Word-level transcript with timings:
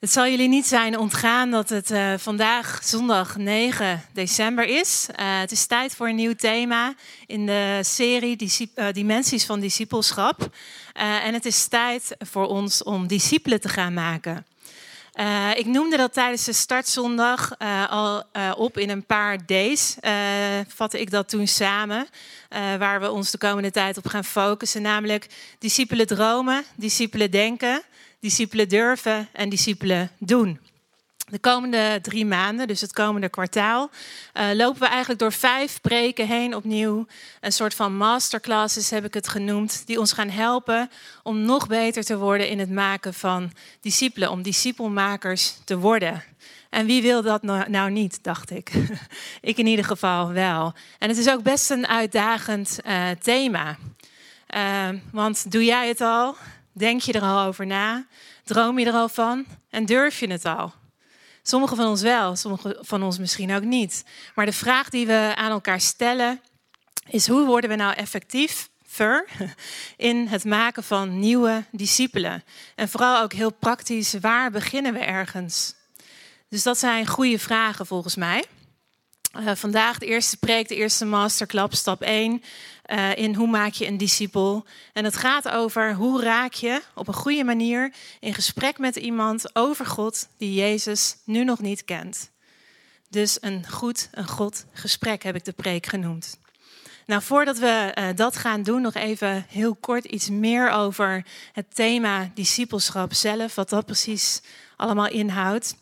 Het 0.00 0.10
zal 0.12 0.28
jullie 0.28 0.48
niet 0.48 0.66
zijn 0.66 0.98
ontgaan 0.98 1.50
dat 1.50 1.68
het 1.68 1.90
uh, 1.90 2.14
vandaag 2.16 2.80
zondag 2.82 3.36
9 3.36 4.02
december 4.12 4.64
is. 4.64 5.06
Uh, 5.10 5.16
het 5.38 5.52
is 5.52 5.66
tijd 5.66 5.94
voor 5.94 6.08
een 6.08 6.14
nieuw 6.14 6.34
thema 6.34 6.94
in 7.26 7.46
de 7.46 7.78
serie 7.82 8.36
uh, 8.74 8.86
Dimensies 8.92 9.44
van 9.44 9.60
Discipelschap. 9.60 10.48
en 10.92 11.34
het 11.34 11.44
is 11.44 11.66
tijd 11.66 12.16
voor 12.18 12.46
ons 12.46 12.82
om 12.82 13.06
discipelen 13.06 13.60
te 13.60 13.68
gaan 13.68 13.94
maken. 13.94 14.46
ik 15.54 15.66
noemde 15.66 15.96
dat 15.96 16.12
tijdens 16.12 16.44
de 16.44 16.52
startzondag 16.52 17.58
al 17.88 18.24
op 18.56 18.78
in 18.78 18.90
een 18.90 19.06
paar 19.06 19.46
days. 19.46 19.96
vatte 20.68 21.00
ik 21.00 21.10
dat 21.10 21.28
toen 21.28 21.46
samen, 21.46 22.06
waar 22.78 23.00
we 23.00 23.10
ons 23.10 23.30
de 23.30 23.38
komende 23.38 23.70
tijd 23.70 23.96
op 23.96 24.06
gaan 24.06 24.24
focussen. 24.24 24.82
Namelijk 24.82 25.26
discipelen 25.58 26.06
dromen, 26.06 26.64
discipelen 26.74 27.30
denken 27.30 27.82
discipelen 28.20 28.68
durven 28.68 29.28
en 29.32 29.48
discipelen 29.48 30.10
doen. 30.18 30.60
De 31.30 31.38
komende 31.38 31.98
drie 32.02 32.26
maanden, 32.26 32.66
dus 32.66 32.80
het 32.80 32.92
komende 32.92 33.28
kwartaal, 33.28 33.90
uh, 34.34 34.48
lopen 34.54 34.80
we 34.80 34.86
eigenlijk 34.86 35.20
door 35.20 35.32
vijf 35.32 35.80
preken 35.80 36.26
heen 36.26 36.54
opnieuw. 36.54 37.06
Een 37.40 37.52
soort 37.52 37.74
van 37.74 37.96
masterclasses 37.96 38.90
heb 38.90 39.04
ik 39.04 39.14
het 39.14 39.28
genoemd, 39.28 39.82
die 39.86 39.98
ons 39.98 40.12
gaan 40.12 40.28
helpen 40.28 40.90
om 41.22 41.40
nog 41.40 41.66
beter 41.66 42.04
te 42.04 42.18
worden 42.18 42.48
in 42.48 42.58
het 42.58 42.70
maken 42.70 43.14
van 43.14 43.52
discipelen, 43.80 44.30
om 44.30 44.42
discipelmakers 44.42 45.54
te 45.64 45.78
worden. 45.78 46.24
En 46.70 46.86
wie 46.86 47.02
wil 47.02 47.22
dat 47.22 47.42
nou, 47.42 47.70
nou 47.70 47.90
niet, 47.90 48.22
dacht 48.22 48.50
ik. 48.50 48.70
ik 49.40 49.56
in 49.56 49.66
ieder 49.66 49.84
geval 49.84 50.32
wel. 50.32 50.74
En 50.98 51.08
het 51.08 51.18
is 51.18 51.30
ook 51.30 51.42
best 51.42 51.70
een 51.70 51.86
uitdagend 51.86 52.78
uh, 52.86 53.08
thema. 53.22 53.76
Uh, 54.54 54.88
want 55.12 55.50
doe 55.52 55.64
jij 55.64 55.88
het 55.88 56.00
al? 56.00 56.36
Denk 56.80 57.00
je 57.00 57.12
er 57.12 57.22
al 57.22 57.46
over 57.46 57.66
na? 57.66 58.06
Droom 58.44 58.78
je 58.78 58.86
er 58.86 58.92
al 58.92 59.08
van? 59.08 59.46
En 59.70 59.86
durf 59.86 60.20
je 60.20 60.26
het 60.26 60.44
al? 60.44 60.72
Sommigen 61.42 61.76
van 61.76 61.86
ons 61.86 62.02
wel, 62.02 62.36
sommigen 62.36 62.76
van 62.80 63.02
ons 63.02 63.18
misschien 63.18 63.54
ook 63.54 63.62
niet. 63.62 64.04
Maar 64.34 64.46
de 64.46 64.52
vraag 64.52 64.88
die 64.88 65.06
we 65.06 65.32
aan 65.36 65.50
elkaar 65.50 65.80
stellen 65.80 66.40
is: 67.08 67.26
hoe 67.26 67.46
worden 67.46 67.70
we 67.70 67.76
nou 67.76 67.94
effectief 67.94 68.68
in 69.96 70.26
het 70.26 70.44
maken 70.44 70.82
van 70.84 71.18
nieuwe 71.18 71.64
discipelen? 71.70 72.44
En 72.74 72.88
vooral 72.88 73.22
ook 73.22 73.32
heel 73.32 73.52
praktisch, 73.52 74.14
waar 74.20 74.50
beginnen 74.50 74.92
we 74.92 74.98
ergens? 74.98 75.74
Dus 76.48 76.62
dat 76.62 76.78
zijn 76.78 77.06
goede 77.06 77.38
vragen 77.38 77.86
volgens 77.86 78.16
mij. 78.16 78.44
Uh, 79.38 79.50
vandaag 79.54 79.98
de 79.98 80.06
eerste 80.06 80.36
preek, 80.36 80.68
de 80.68 80.74
eerste 80.74 81.04
masterclub, 81.04 81.74
stap 81.74 82.02
1 82.02 82.42
uh, 82.86 83.16
in 83.16 83.34
hoe 83.34 83.46
maak 83.46 83.72
je 83.72 83.86
een 83.86 83.96
discipel. 83.96 84.64
En 84.92 85.04
het 85.04 85.16
gaat 85.16 85.48
over 85.48 85.94
hoe 85.94 86.22
raak 86.22 86.52
je 86.52 86.82
op 86.94 87.08
een 87.08 87.14
goede 87.14 87.44
manier 87.44 87.92
in 88.20 88.34
gesprek 88.34 88.78
met 88.78 88.96
iemand 88.96 89.56
over 89.56 89.86
God 89.86 90.28
die 90.36 90.54
Jezus 90.54 91.16
nu 91.24 91.44
nog 91.44 91.58
niet 91.58 91.84
kent. 91.84 92.30
Dus 93.08 93.38
een 93.40 93.68
goed, 93.68 94.08
een 94.12 94.28
God 94.28 94.64
gesprek 94.72 95.22
heb 95.22 95.34
ik 95.34 95.44
de 95.44 95.52
preek 95.52 95.86
genoemd. 95.86 96.38
Nou, 97.06 97.22
voordat 97.22 97.58
we 97.58 97.94
uh, 97.98 98.08
dat 98.14 98.36
gaan 98.36 98.62
doen, 98.62 98.82
nog 98.82 98.94
even 98.94 99.44
heel 99.48 99.74
kort 99.74 100.04
iets 100.04 100.28
meer 100.28 100.70
over 100.70 101.26
het 101.52 101.74
thema 101.74 102.30
discipelschap 102.34 103.14
zelf, 103.14 103.54
wat 103.54 103.68
dat 103.68 103.86
precies 103.86 104.40
allemaal 104.76 105.08
inhoudt. 105.08 105.74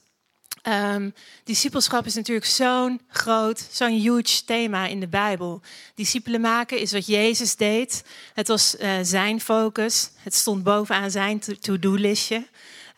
Um, 0.63 1.15
discipelschap 1.45 2.07
is 2.07 2.15
natuurlijk 2.15 2.47
zo'n 2.47 3.01
groot, 3.09 3.69
zo'n 3.71 4.01
huge 4.01 4.45
thema 4.45 4.87
in 4.87 5.01
de 5.01 5.09
Bijbel. 5.09 5.61
Discipelen 5.95 6.41
maken 6.41 6.79
is 6.79 6.93
wat 6.93 7.07
Jezus 7.07 7.57
deed. 7.57 8.05
Het 8.35 8.49
was 8.49 8.77
uh, 8.81 8.91
zijn 9.03 9.41
focus. 9.41 10.11
Het 10.23 10.35
stond 10.35 10.63
bovenaan 10.63 11.11
zijn 11.11 11.41
to-do-listje. 11.61 12.47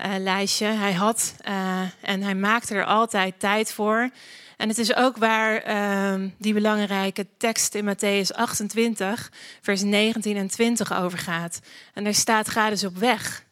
Uh, 0.07 0.15
lijstje. 0.19 0.67
Hij 0.67 0.93
had 0.93 1.35
uh, 1.49 1.81
en 2.01 2.23
hij 2.23 2.35
maakte 2.35 2.75
er 2.75 2.85
altijd 2.85 3.35
tijd 3.39 3.73
voor. 3.73 4.11
En 4.57 4.69
het 4.69 4.79
is 4.79 4.95
ook 4.95 5.17
waar 5.17 5.57
ehm, 5.57 6.29
die 6.39 6.55
belangrijke 6.55 7.27
tekst 7.39 7.75
in 7.75 7.95
Matthäus 7.95 8.37
28, 8.37 9.33
vers 9.61 9.83
19 9.83 10.37
en 10.37 10.49
20 10.49 10.93
over 10.93 11.19
gaat. 11.19 11.61
En 11.95 12.05
daar 12.05 12.15
staat: 12.15 12.49
Ga 12.49 12.71
dus 12.71 12.85
op 12.85 12.97
weg 12.97 13.45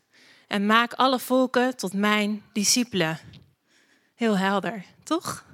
en 0.47 0.66
maak 0.66 0.93
alle 0.93 1.19
volken 1.19 1.77
tot 1.77 1.93
mijn 1.93 2.43
discipelen. 2.53 3.19
Heel 4.19 4.39
helder, 4.39 4.84
toch? 5.03 5.45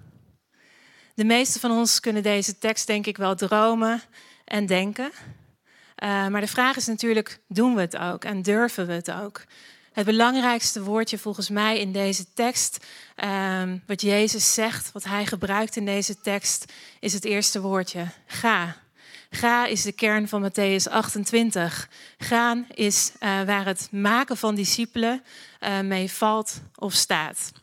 De 1.15 1.25
meeste 1.25 1.61
van 1.61 1.71
ons 1.71 2.01
kunnen 2.01 2.23
deze 2.23 2.59
tekst 2.59 2.87
denk 2.87 3.07
ik 3.07 3.17
wel 3.17 3.35
dromen 3.35 4.03
en 4.45 4.67
denken. 4.67 5.11
Uh, 6.03 6.27
maar 6.27 6.41
de 6.41 6.47
vraag 6.47 6.77
is 6.77 6.87
natuurlijk, 6.87 7.41
doen 7.49 7.75
we 7.75 7.81
het 7.81 7.97
ook 7.97 8.25
en 8.25 8.43
durven 8.43 8.87
we 8.87 8.93
het 8.93 9.11
ook? 9.11 9.45
Het 9.93 10.05
belangrijkste 10.05 10.83
woordje 10.83 11.19
volgens 11.19 11.49
mij 11.49 11.79
in 11.79 11.93
deze 11.93 12.33
tekst, 12.35 12.87
um, 13.25 13.83
wat 13.87 14.01
Jezus 14.01 14.55
zegt, 14.55 14.93
wat 14.93 15.05
hij 15.05 15.27
gebruikt 15.27 15.77
in 15.77 15.85
deze 15.85 16.21
tekst, 16.21 16.73
is 17.01 17.13
het 17.13 17.25
eerste 17.25 17.61
woordje, 17.61 18.07
ga. 18.27 18.77
Ga 19.31 19.67
is 19.67 19.83
de 19.83 19.93
kern 19.93 20.29
van 20.29 20.51
Matthäus 20.51 20.91
28. 20.91 21.89
Gaan 22.19 22.67
is 22.75 23.13
uh, 23.15 23.43
waar 23.43 23.65
het 23.65 23.89
maken 23.91 24.37
van 24.37 24.55
discipelen 24.55 25.23
uh, 25.61 25.81
mee 25.81 26.11
valt 26.11 26.61
of 26.75 26.93
staat. 26.93 27.63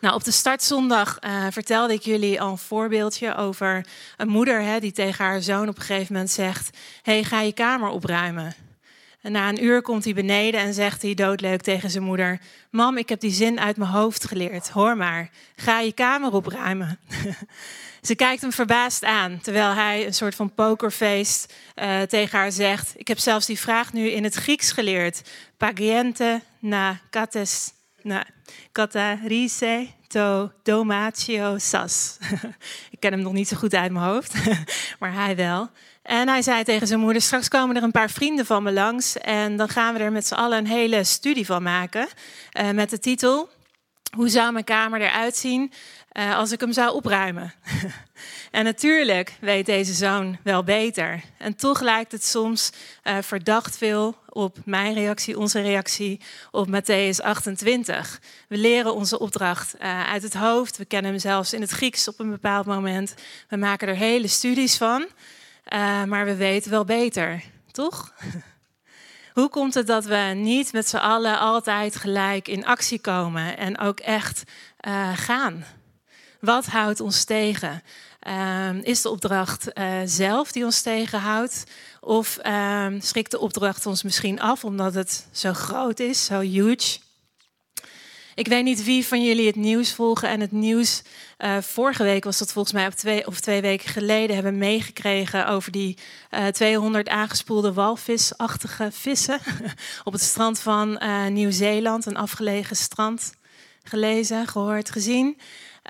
Nou, 0.00 0.14
op 0.14 0.24
de 0.24 0.30
startzondag 0.30 1.18
uh, 1.20 1.46
vertelde 1.50 1.92
ik 1.92 2.02
jullie 2.02 2.40
al 2.40 2.50
een 2.50 2.58
voorbeeldje 2.58 3.34
over 3.34 3.86
een 4.16 4.28
moeder 4.28 4.62
hè, 4.62 4.80
die 4.80 4.92
tegen 4.92 5.24
haar 5.24 5.42
zoon 5.42 5.68
op 5.68 5.76
een 5.76 5.82
gegeven 5.82 6.12
moment 6.12 6.30
zegt: 6.30 6.76
hey, 7.02 7.24
ga 7.24 7.40
je 7.40 7.52
kamer 7.52 7.88
opruimen. 7.88 8.54
En 9.22 9.32
na 9.32 9.48
een 9.48 9.64
uur 9.64 9.82
komt 9.82 10.04
hij 10.04 10.14
beneden 10.14 10.60
en 10.60 10.74
zegt 10.74 11.02
hij 11.02 11.14
doodleuk 11.14 11.62
tegen 11.62 11.90
zijn 11.90 12.04
moeder: 12.04 12.40
Mam, 12.70 12.96
ik 12.96 13.08
heb 13.08 13.20
die 13.20 13.30
zin 13.30 13.60
uit 13.60 13.76
mijn 13.76 13.90
hoofd 13.90 14.24
geleerd. 14.26 14.68
Hoor 14.68 14.96
maar, 14.96 15.30
ga 15.56 15.80
je 15.80 15.92
kamer 15.92 16.32
opruimen. 16.32 16.98
Ze 18.02 18.14
kijkt 18.14 18.40
hem 18.40 18.52
verbaasd 18.52 19.04
aan, 19.04 19.40
terwijl 19.40 19.72
hij 19.72 20.06
een 20.06 20.14
soort 20.14 20.34
van 20.34 20.54
pokerfeest 20.54 21.54
uh, 21.76 22.00
tegen 22.02 22.38
haar 22.38 22.52
zegt: 22.52 22.92
Ik 22.96 23.08
heb 23.08 23.18
zelfs 23.18 23.46
die 23.46 23.58
vraag 23.58 23.92
nu 23.92 24.08
in 24.08 24.24
het 24.24 24.34
Grieks 24.34 24.72
geleerd. 24.72 25.22
Pagiente 25.56 26.40
na 26.58 27.00
kates 27.10 27.72
na 28.02 28.24
Catarise 28.72 29.88
to 30.06 30.52
domatio 30.62 31.58
sas. 31.58 32.18
Ik 32.90 33.00
ken 33.00 33.12
hem 33.12 33.22
nog 33.22 33.32
niet 33.32 33.48
zo 33.48 33.56
goed 33.56 33.74
uit 33.74 33.92
mijn 33.92 34.04
hoofd, 34.04 34.34
maar 35.00 35.12
hij 35.12 35.36
wel. 35.36 35.70
En 36.02 36.28
hij 36.28 36.42
zei 36.42 36.64
tegen 36.64 36.86
zijn 36.86 37.00
moeder: 37.00 37.22
Straks 37.22 37.48
komen 37.48 37.76
er 37.76 37.82
een 37.82 37.90
paar 37.90 38.10
vrienden 38.10 38.46
van 38.46 38.62
me 38.62 38.72
langs. 38.72 39.18
En 39.18 39.56
dan 39.56 39.68
gaan 39.68 39.94
we 39.94 40.00
er 40.00 40.12
met 40.12 40.26
z'n 40.26 40.34
allen 40.34 40.58
een 40.58 40.66
hele 40.66 41.04
studie 41.04 41.46
van 41.46 41.62
maken. 41.62 42.08
Uh, 42.60 42.70
met 42.70 42.90
de 42.90 42.98
titel: 42.98 43.48
Hoe 44.16 44.28
zou 44.28 44.52
mijn 44.52 44.64
kamer 44.64 45.00
eruit 45.00 45.36
zien 45.36 45.72
uh, 46.18 46.36
als 46.36 46.52
ik 46.52 46.60
hem 46.60 46.72
zou 46.72 46.94
opruimen? 46.94 47.52
en 48.50 48.64
natuurlijk 48.64 49.36
weet 49.40 49.66
deze 49.66 49.92
zoon 49.92 50.38
wel 50.42 50.64
beter. 50.64 51.20
En 51.36 51.56
toch 51.56 51.80
lijkt 51.80 52.12
het 52.12 52.24
soms 52.24 52.70
uh, 53.04 53.16
verdacht 53.20 53.78
veel 53.78 54.16
op 54.28 54.56
mijn 54.64 54.94
reactie, 54.94 55.38
onze 55.38 55.60
reactie 55.60 56.20
op 56.50 56.68
Matthäus 56.68 57.22
28. 57.22 58.20
We 58.48 58.56
leren 58.56 58.94
onze 58.94 59.18
opdracht 59.18 59.74
uh, 59.74 60.04
uit 60.10 60.22
het 60.22 60.34
hoofd. 60.34 60.76
We 60.76 60.84
kennen 60.84 61.10
hem 61.10 61.20
zelfs 61.20 61.52
in 61.52 61.60
het 61.60 61.70
Grieks 61.70 62.08
op 62.08 62.18
een 62.18 62.30
bepaald 62.30 62.66
moment. 62.66 63.14
We 63.48 63.56
maken 63.56 63.88
er 63.88 63.96
hele 63.96 64.28
studies 64.28 64.76
van. 64.76 65.06
Maar 66.06 66.24
we 66.24 66.36
weten 66.36 66.70
wel 66.70 66.84
beter, 66.84 67.42
toch? 67.72 68.12
Hoe 69.34 69.48
komt 69.48 69.74
het 69.74 69.86
dat 69.86 70.04
we 70.04 70.32
niet 70.34 70.72
met 70.72 70.88
z'n 70.88 70.96
allen 70.96 71.38
altijd 71.38 71.96
gelijk 71.96 72.48
in 72.48 72.66
actie 72.66 73.00
komen 73.00 73.56
en 73.56 73.78
ook 73.78 74.00
echt 74.00 74.42
gaan? 75.14 75.64
Wat 76.40 76.66
houdt 76.66 77.00
ons 77.00 77.24
tegen? 77.24 77.82
Uh, 78.28 78.82
is 78.82 79.02
de 79.02 79.08
opdracht 79.08 79.68
uh, 79.74 79.94
zelf 80.04 80.52
die 80.52 80.64
ons 80.64 80.80
tegenhoudt? 80.82 81.64
Of 82.00 82.38
uh, 82.46 82.86
schrikt 82.98 83.30
de 83.30 83.38
opdracht 83.38 83.86
ons 83.86 84.02
misschien 84.02 84.40
af 84.40 84.64
omdat 84.64 84.94
het 84.94 85.26
zo 85.32 85.52
groot 85.52 86.00
is, 86.00 86.24
zo 86.24 86.40
huge? 86.40 86.98
Ik 88.34 88.48
weet 88.48 88.64
niet 88.64 88.84
wie 88.84 89.06
van 89.06 89.24
jullie 89.24 89.46
het 89.46 89.56
nieuws 89.56 89.94
volgen 89.94 90.28
en 90.28 90.40
het 90.40 90.52
nieuws 90.52 91.02
uh, 91.38 91.56
vorige 91.60 92.02
week 92.02 92.24
was 92.24 92.38
dat 92.38 92.52
volgens 92.52 92.74
mij 92.74 92.86
op 92.86 92.92
twee 92.92 93.26
of 93.26 93.40
twee 93.40 93.60
weken 93.60 93.88
geleden 93.88 94.34
hebben 94.34 94.58
meegekregen 94.58 95.46
over 95.46 95.72
die 95.72 95.98
uh, 96.30 96.46
200 96.46 97.08
aangespoelde 97.08 97.72
walvisachtige 97.72 98.88
vissen 98.92 99.40
op 100.04 100.12
het 100.12 100.22
strand 100.22 100.60
van 100.60 101.00
Nieuw-Zeeland, 101.32 102.06
een 102.06 102.16
afgelegen 102.16 102.76
strand. 102.76 103.32
Gelezen, 103.82 104.46
gehoord, 104.46 104.90
gezien. 104.90 105.38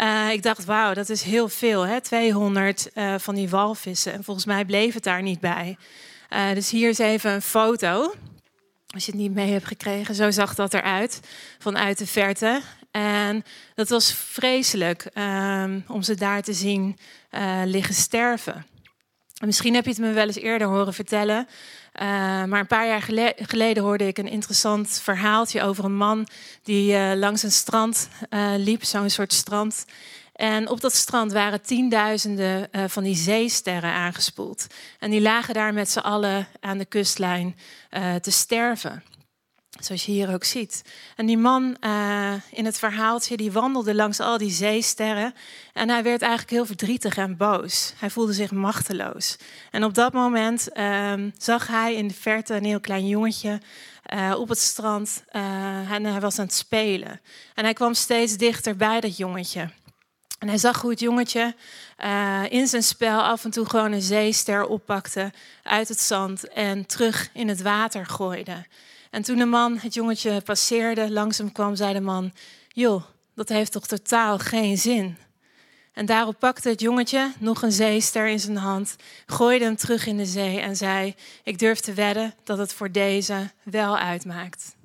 Uh, 0.01 0.31
ik 0.33 0.43
dacht, 0.43 0.65
wauw, 0.65 0.95
dat 0.95 1.09
is 1.09 1.23
heel 1.23 1.49
veel, 1.49 1.87
hè? 1.87 2.01
200 2.01 2.91
uh, 2.95 3.15
van 3.19 3.35
die 3.35 3.49
walvissen. 3.49 4.13
En 4.13 4.25
volgens 4.25 4.47
mij 4.47 4.65
bleef 4.65 4.95
het 4.95 5.03
daar 5.03 5.23
niet 5.23 5.41
bij. 5.41 5.77
Uh, 6.31 6.53
dus 6.55 6.71
hier 6.71 6.89
is 6.89 6.99
even 6.99 7.33
een 7.33 7.43
foto. 7.43 8.15
Als 8.95 9.05
je 9.05 9.11
het 9.11 9.21
niet 9.21 9.35
mee 9.35 9.53
hebt 9.53 9.67
gekregen, 9.67 10.15
zo 10.15 10.31
zag 10.31 10.55
dat 10.55 10.75
eruit 10.75 11.21
vanuit 11.59 11.99
de 11.99 12.07
verte. 12.07 12.61
En 12.91 13.45
dat 13.75 13.89
was 13.89 14.13
vreselijk 14.13 15.07
um, 15.15 15.85
om 15.89 16.03
ze 16.03 16.15
daar 16.15 16.43
te 16.43 16.53
zien 16.53 16.99
liggen 17.65 17.95
sterven. 17.95 18.67
En 19.39 19.47
misschien 19.47 19.75
heb 19.75 19.85
je 19.85 19.91
het 19.91 19.99
me 19.99 20.13
wel 20.13 20.27
eens 20.27 20.37
eerder 20.37 20.69
horen 20.69 20.95
vertellen. 20.95 21.49
Maar 22.49 22.61
een 22.61 22.67
paar 22.67 22.87
jaar 22.87 23.09
geleden 23.37 23.83
hoorde 23.83 24.07
ik 24.07 24.19
een 24.19 24.29
interessant 24.29 25.01
verhaaltje 25.03 25.63
over 25.63 25.85
een 25.85 25.97
man 25.97 26.27
die 26.63 27.17
langs 27.17 27.43
een 27.43 27.53
strand 27.53 28.09
liep, 28.57 28.85
zo'n 28.85 29.11
soort 29.11 29.33
strand. 29.33 29.85
En 30.33 30.69
op 30.69 30.81
dat 30.81 30.95
strand 30.95 31.33
waren 31.33 31.63
tienduizenden 31.63 32.69
van 32.87 33.03
die 33.03 33.17
zeesterren 33.17 33.93
aangespoeld. 33.93 34.67
En 34.99 35.11
die 35.11 35.21
lagen 35.21 35.55
daar 35.55 35.75
met 35.75 35.91
z'n 35.91 35.99
allen 35.99 36.49
aan 36.61 36.79
de 36.79 36.85
kustlijn 36.85 37.57
te 38.21 38.31
sterven. 38.31 39.03
Zoals 39.81 40.07
je 40.07 40.13
hier 40.13 40.33
ook 40.33 40.45
ziet. 40.45 40.83
En 41.17 41.27
die 41.27 41.39
man 41.39 41.77
uh, 41.81 42.33
in 42.51 42.65
het 42.65 42.79
verhaaltje, 42.79 43.37
die 43.37 43.53
wandelde 43.53 43.95
langs 43.95 44.21
al 44.21 44.39
die 44.39 44.51
zeesterren. 44.51 45.35
En 45.73 45.89
hij 45.89 46.03
werd 46.03 46.23
eigenlijk 46.23 46.51
heel 46.51 46.67
verdrietig 46.67 47.17
en 47.17 47.37
boos. 47.37 47.93
Hij 47.99 48.11
voelde 48.11 48.33
zich 48.33 48.51
machteloos. 48.51 49.37
En 49.71 49.85
op 49.85 49.95
dat 49.95 50.13
moment 50.13 50.69
uh, 50.75 51.13
zag 51.37 51.67
hij 51.67 51.95
in 51.95 52.09
de 52.09 52.15
verte 52.15 52.55
een 52.55 52.65
heel 52.65 52.81
klein 52.81 53.07
jongetje 53.07 53.61
uh, 54.15 54.35
op 54.39 54.49
het 54.49 54.59
strand. 54.59 55.25
Uh, 55.33 55.91
en 55.91 56.05
hij 56.05 56.21
was 56.21 56.39
aan 56.39 56.45
het 56.45 56.55
spelen. 56.55 57.21
En 57.55 57.65
hij 57.65 57.73
kwam 57.73 57.95
steeds 57.95 58.37
dichter 58.37 58.77
bij 58.77 59.01
dat 59.01 59.17
jongetje. 59.17 59.71
En 60.39 60.49
hij 60.49 60.59
zag 60.59 60.81
hoe 60.81 60.91
het 60.91 61.01
jongetje 61.01 61.55
in 62.49 62.67
zijn 62.67 62.83
spel 62.83 63.23
af 63.23 63.45
en 63.45 63.51
toe 63.51 63.67
gewoon 63.67 63.93
een 63.93 64.03
zeester 64.03 64.67
oppakte 64.67 65.33
uit 65.63 65.89
het 65.89 66.01
zand 66.01 66.49
en 66.49 66.87
terug 66.87 67.31
in 67.33 67.49
het 67.49 67.63
water 67.63 68.07
gooide. 68.07 68.65
En 69.11 69.23
toen 69.23 69.37
de 69.37 69.45
man 69.45 69.79
het 69.79 69.95
jongetje 69.95 70.41
passeerde, 70.41 71.11
langs 71.11 71.39
hem 71.39 71.53
kwam, 71.53 71.77
zei 71.77 71.93
de 71.93 72.01
man: 72.01 72.33
Joh, 72.69 73.03
dat 73.35 73.49
heeft 73.49 73.73
toch 73.73 73.87
totaal 73.87 74.39
geen 74.39 74.79
zin? 74.79 75.17
En 75.93 76.07
daarop 76.07 76.39
pakte 76.39 76.69
het 76.69 76.81
jongetje 76.81 77.33
nog 77.39 77.63
een 77.63 77.73
zeester 77.73 78.29
in 78.29 78.41
zijn 78.41 78.57
hand, 78.57 78.97
gooide 79.27 79.65
hem 79.65 79.77
terug 79.77 80.07
in 80.07 80.17
de 80.17 80.27
zee 80.27 80.61
en 80.61 80.77
zei: 80.77 81.15
Ik 81.43 81.59
durf 81.59 81.81
te 81.81 81.95
wedden 81.95 82.35
dat 82.45 82.59
het 82.59 82.73
voor 82.73 82.93
deze 82.93 83.51
wel 83.63 83.99
uitmaakt. 83.99 84.77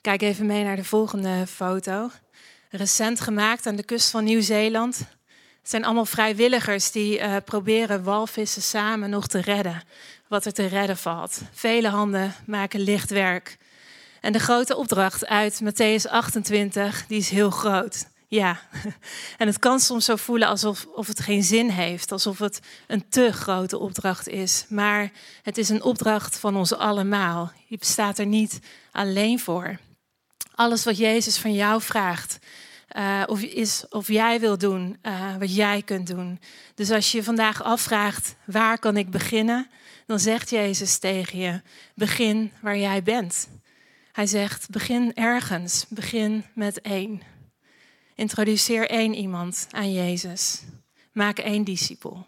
Kijk 0.00 0.22
even 0.22 0.46
mee 0.46 0.64
naar 0.64 0.76
de 0.76 0.84
volgende 0.84 1.46
foto. 1.46 2.10
Recent 2.70 3.20
gemaakt 3.20 3.66
aan 3.66 3.76
de 3.76 3.84
kust 3.84 4.10
van 4.10 4.24
Nieuw-Zeeland. 4.24 4.98
Het 5.60 5.70
zijn 5.70 5.84
allemaal 5.84 6.06
vrijwilligers 6.06 6.90
die 6.90 7.18
uh, 7.18 7.36
proberen 7.44 8.02
walvissen 8.02 8.62
samen 8.62 9.10
nog 9.10 9.26
te 9.26 9.40
redden 9.40 9.82
wat 10.30 10.44
er 10.44 10.52
te 10.52 10.66
redden 10.66 10.96
valt. 10.96 11.40
Vele 11.52 11.88
handen 11.88 12.34
maken 12.46 12.80
licht 12.80 13.10
werk. 13.10 13.58
En 14.20 14.32
de 14.32 14.38
grote 14.38 14.76
opdracht 14.76 15.26
uit 15.26 15.60
Matthäus 15.62 16.10
28, 16.10 17.06
die 17.06 17.18
is 17.18 17.30
heel 17.30 17.50
groot. 17.50 18.06
Ja, 18.28 18.60
en 19.38 19.46
het 19.46 19.58
kan 19.58 19.80
soms 19.80 20.04
zo 20.04 20.16
voelen 20.16 20.48
alsof 20.48 20.86
of 20.94 21.06
het 21.06 21.20
geen 21.20 21.42
zin 21.42 21.68
heeft, 21.68 22.12
alsof 22.12 22.38
het 22.38 22.60
een 22.86 23.08
te 23.08 23.32
grote 23.32 23.78
opdracht 23.78 24.28
is. 24.28 24.64
Maar 24.68 25.10
het 25.42 25.58
is 25.58 25.68
een 25.68 25.82
opdracht 25.82 26.38
van 26.38 26.56
ons 26.56 26.74
allemaal. 26.74 27.52
Je 27.66 27.78
bestaat 27.78 28.18
er 28.18 28.26
niet 28.26 28.60
alleen 28.92 29.40
voor. 29.40 29.78
Alles 30.54 30.84
wat 30.84 30.96
Jezus 30.96 31.38
van 31.38 31.54
jou 31.54 31.82
vraagt, 31.82 32.38
uh, 32.96 33.22
of, 33.26 33.42
is 33.42 33.84
of 33.88 34.08
jij 34.08 34.40
wil 34.40 34.58
doen 34.58 34.98
uh, 35.02 35.36
wat 35.38 35.54
jij 35.54 35.82
kunt 35.82 36.06
doen. 36.06 36.40
Dus 36.74 36.90
als 36.90 37.12
je 37.12 37.22
vandaag 37.22 37.62
afvraagt, 37.62 38.34
waar 38.44 38.78
kan 38.78 38.96
ik 38.96 39.10
beginnen? 39.10 39.70
Dan 40.10 40.18
zegt 40.18 40.50
Jezus 40.50 40.98
tegen 40.98 41.38
je: 41.38 41.60
begin 41.94 42.52
waar 42.60 42.78
jij 42.78 43.02
bent. 43.02 43.48
Hij 44.12 44.26
zegt: 44.26 44.70
begin 44.70 45.14
ergens, 45.14 45.86
begin 45.88 46.44
met 46.54 46.80
één. 46.80 47.22
Introduceer 48.14 48.88
één 48.88 49.14
iemand 49.14 49.66
aan 49.70 49.92
Jezus. 49.92 50.62
Maak 51.12 51.38
één 51.38 51.64
discipel. 51.64 52.26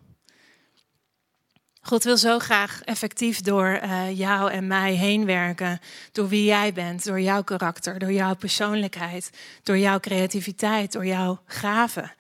God 1.80 2.04
wil 2.04 2.16
zo 2.16 2.38
graag 2.38 2.82
effectief 2.82 3.40
door 3.40 3.80
uh, 3.82 4.18
jou 4.18 4.50
en 4.50 4.66
mij 4.66 4.94
heen 4.94 5.24
werken. 5.24 5.80
Door 6.12 6.28
wie 6.28 6.44
jij 6.44 6.72
bent, 6.72 7.04
door 7.04 7.20
jouw 7.20 7.42
karakter, 7.42 7.98
door 7.98 8.12
jouw 8.12 8.34
persoonlijkheid, 8.34 9.30
door 9.62 9.78
jouw 9.78 10.00
creativiteit, 10.00 10.92
door 10.92 11.06
jouw 11.06 11.42
gaven. 11.46 12.12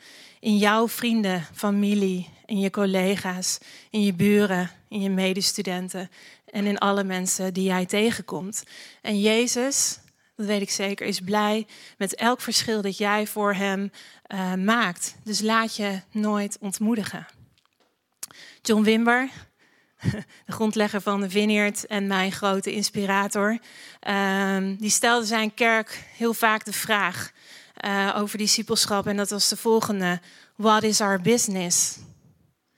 In 0.42 0.56
jouw 0.56 0.88
vrienden, 0.88 1.46
familie, 1.54 2.28
in 2.46 2.58
je 2.58 2.70
collega's, 2.70 3.58
in 3.90 4.02
je 4.02 4.12
buren, 4.12 4.70
in 4.88 5.00
je 5.00 5.10
medestudenten 5.10 6.10
en 6.46 6.66
in 6.66 6.78
alle 6.78 7.04
mensen 7.04 7.54
die 7.54 7.64
jij 7.64 7.86
tegenkomt. 7.86 8.64
En 9.02 9.20
Jezus, 9.20 9.98
dat 10.36 10.46
weet 10.46 10.60
ik 10.60 10.70
zeker, 10.70 11.06
is 11.06 11.20
blij 11.20 11.66
met 11.98 12.14
elk 12.14 12.40
verschil 12.40 12.82
dat 12.82 12.98
jij 12.98 13.26
voor 13.26 13.54
Hem 13.54 13.90
uh, 14.34 14.54
maakt. 14.54 15.16
Dus 15.24 15.40
laat 15.40 15.76
je 15.76 16.00
nooit 16.10 16.56
ontmoedigen. 16.60 17.26
John 18.62 18.82
Wimber, 18.82 19.28
de 20.46 20.52
grondlegger 20.52 21.00
van 21.00 21.20
de 21.20 21.30
Vineyard 21.30 21.86
en 21.86 22.06
mijn 22.06 22.32
grote 22.32 22.72
inspirator, 22.72 23.58
uh, 24.08 24.56
die 24.78 24.90
stelde 24.90 25.26
zijn 25.26 25.54
kerk 25.54 26.04
heel 26.16 26.34
vaak 26.34 26.64
de 26.64 26.72
vraag 26.72 27.32
uh, 27.84 28.12
over 28.16 28.38
discipelschap. 28.38 29.06
En 29.06 29.16
dat 29.16 29.30
was 29.30 29.48
de 29.48 29.56
volgende: 29.56 30.20
What 30.56 30.82
is 30.82 31.00
our 31.00 31.20
business? 31.20 31.98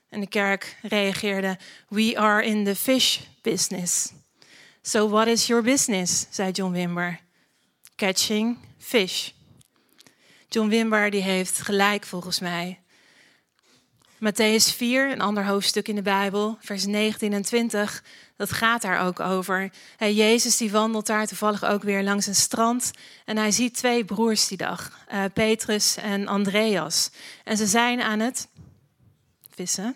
En 0.09 0.21
de 0.21 0.27
kerk 0.27 0.77
reageerde: 0.83 1.59
We 1.89 2.19
are 2.19 2.45
in 2.45 2.65
the 2.65 2.77
fish 2.77 3.19
business. 3.43 4.13
So 4.83 5.09
what 5.09 5.27
is 5.27 5.47
your 5.47 5.63
business? 5.63 6.27
zei 6.31 6.51
John 6.51 6.73
Wimber. 6.73 7.21
Catching 7.97 8.59
fish. 8.79 9.31
John 10.49 10.69
Wimber 10.69 11.11
die 11.11 11.23
heeft 11.23 11.61
gelijk 11.61 12.05
volgens 12.05 12.41
mij. 12.41 12.79
Matthäus 14.25 14.73
4, 14.73 15.11
een 15.13 15.21
ander 15.21 15.47
hoofdstuk 15.47 15.89
in 15.89 15.95
de 15.95 16.03
Bijbel, 16.03 16.57
vers 16.61 16.87
19 16.87 17.33
en 17.33 17.43
20, 17.43 18.05
dat 18.37 18.53
gaat 18.53 18.83
daar 18.83 19.07
ook 19.07 19.21
over. 19.21 19.71
Jezus 19.99 20.57
die 20.57 20.71
wandelt 20.71 21.07
daar 21.07 21.27
toevallig 21.27 21.65
ook 21.65 21.83
weer 21.83 22.03
langs 22.03 22.27
een 22.27 22.35
strand 22.35 22.91
en 23.25 23.37
hij 23.37 23.51
ziet 23.51 23.75
twee 23.75 24.05
broers 24.05 24.49
die 24.49 24.57
dag, 24.57 24.91
uh, 25.13 25.25
Petrus 25.35 25.97
en 25.97 26.27
Andreas. 26.27 27.11
En 27.45 27.57
ze 27.57 27.67
zijn 27.67 28.03
aan 28.03 28.21
het 28.21 28.49
vissen, 29.55 29.95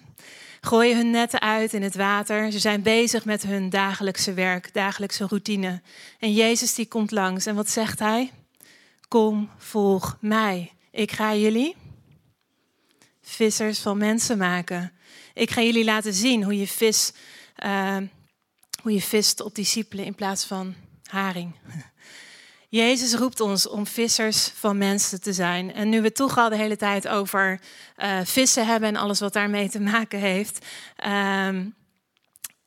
gooien 0.60 0.96
hun 0.96 1.10
netten 1.10 1.40
uit 1.40 1.72
in 1.72 1.82
het 1.82 1.94
water. 1.96 2.52
Ze 2.52 2.58
zijn 2.58 2.82
bezig 2.82 3.24
met 3.24 3.42
hun 3.42 3.70
dagelijkse 3.70 4.32
werk, 4.32 4.74
dagelijkse 4.74 5.26
routine. 5.26 5.80
En 6.18 6.32
Jezus 6.32 6.74
die 6.74 6.86
komt 6.86 7.10
langs 7.10 7.46
en 7.46 7.54
wat 7.54 7.70
zegt 7.70 7.98
hij? 7.98 8.32
Kom, 9.08 9.50
volg 9.58 10.16
mij. 10.20 10.72
Ik 10.90 11.12
ga 11.12 11.34
jullie 11.34 11.76
vissers 13.28 13.78
van 13.78 13.98
mensen 13.98 14.38
maken. 14.38 14.92
Ik 15.34 15.50
ga 15.50 15.62
jullie 15.62 15.84
laten 15.84 16.14
zien 16.14 16.42
hoe 16.42 16.58
je 16.58 16.66
vis, 16.66 17.12
uh, 17.64 17.96
hoe 18.82 18.92
je 18.92 19.02
vist 19.02 19.40
op 19.40 19.54
discipelen 19.54 20.04
in 20.04 20.14
plaats 20.14 20.44
van 20.44 20.74
haring. 21.04 21.54
Jezus 22.68 23.14
roept 23.14 23.40
ons 23.40 23.68
om 23.68 23.86
vissers 23.86 24.46
van 24.46 24.78
mensen 24.78 25.20
te 25.20 25.32
zijn. 25.32 25.72
En 25.74 25.88
nu 25.88 26.02
we 26.02 26.12
toch 26.12 26.38
al 26.38 26.48
de 26.48 26.56
hele 26.56 26.76
tijd 26.76 27.08
over 27.08 27.60
uh, 27.96 28.20
vissen 28.24 28.66
hebben 28.66 28.88
en 28.88 28.96
alles 28.96 29.20
wat 29.20 29.32
daarmee 29.32 29.68
te 29.68 29.80
maken 29.80 30.18
heeft. 30.18 30.66
Uh, 31.06 31.64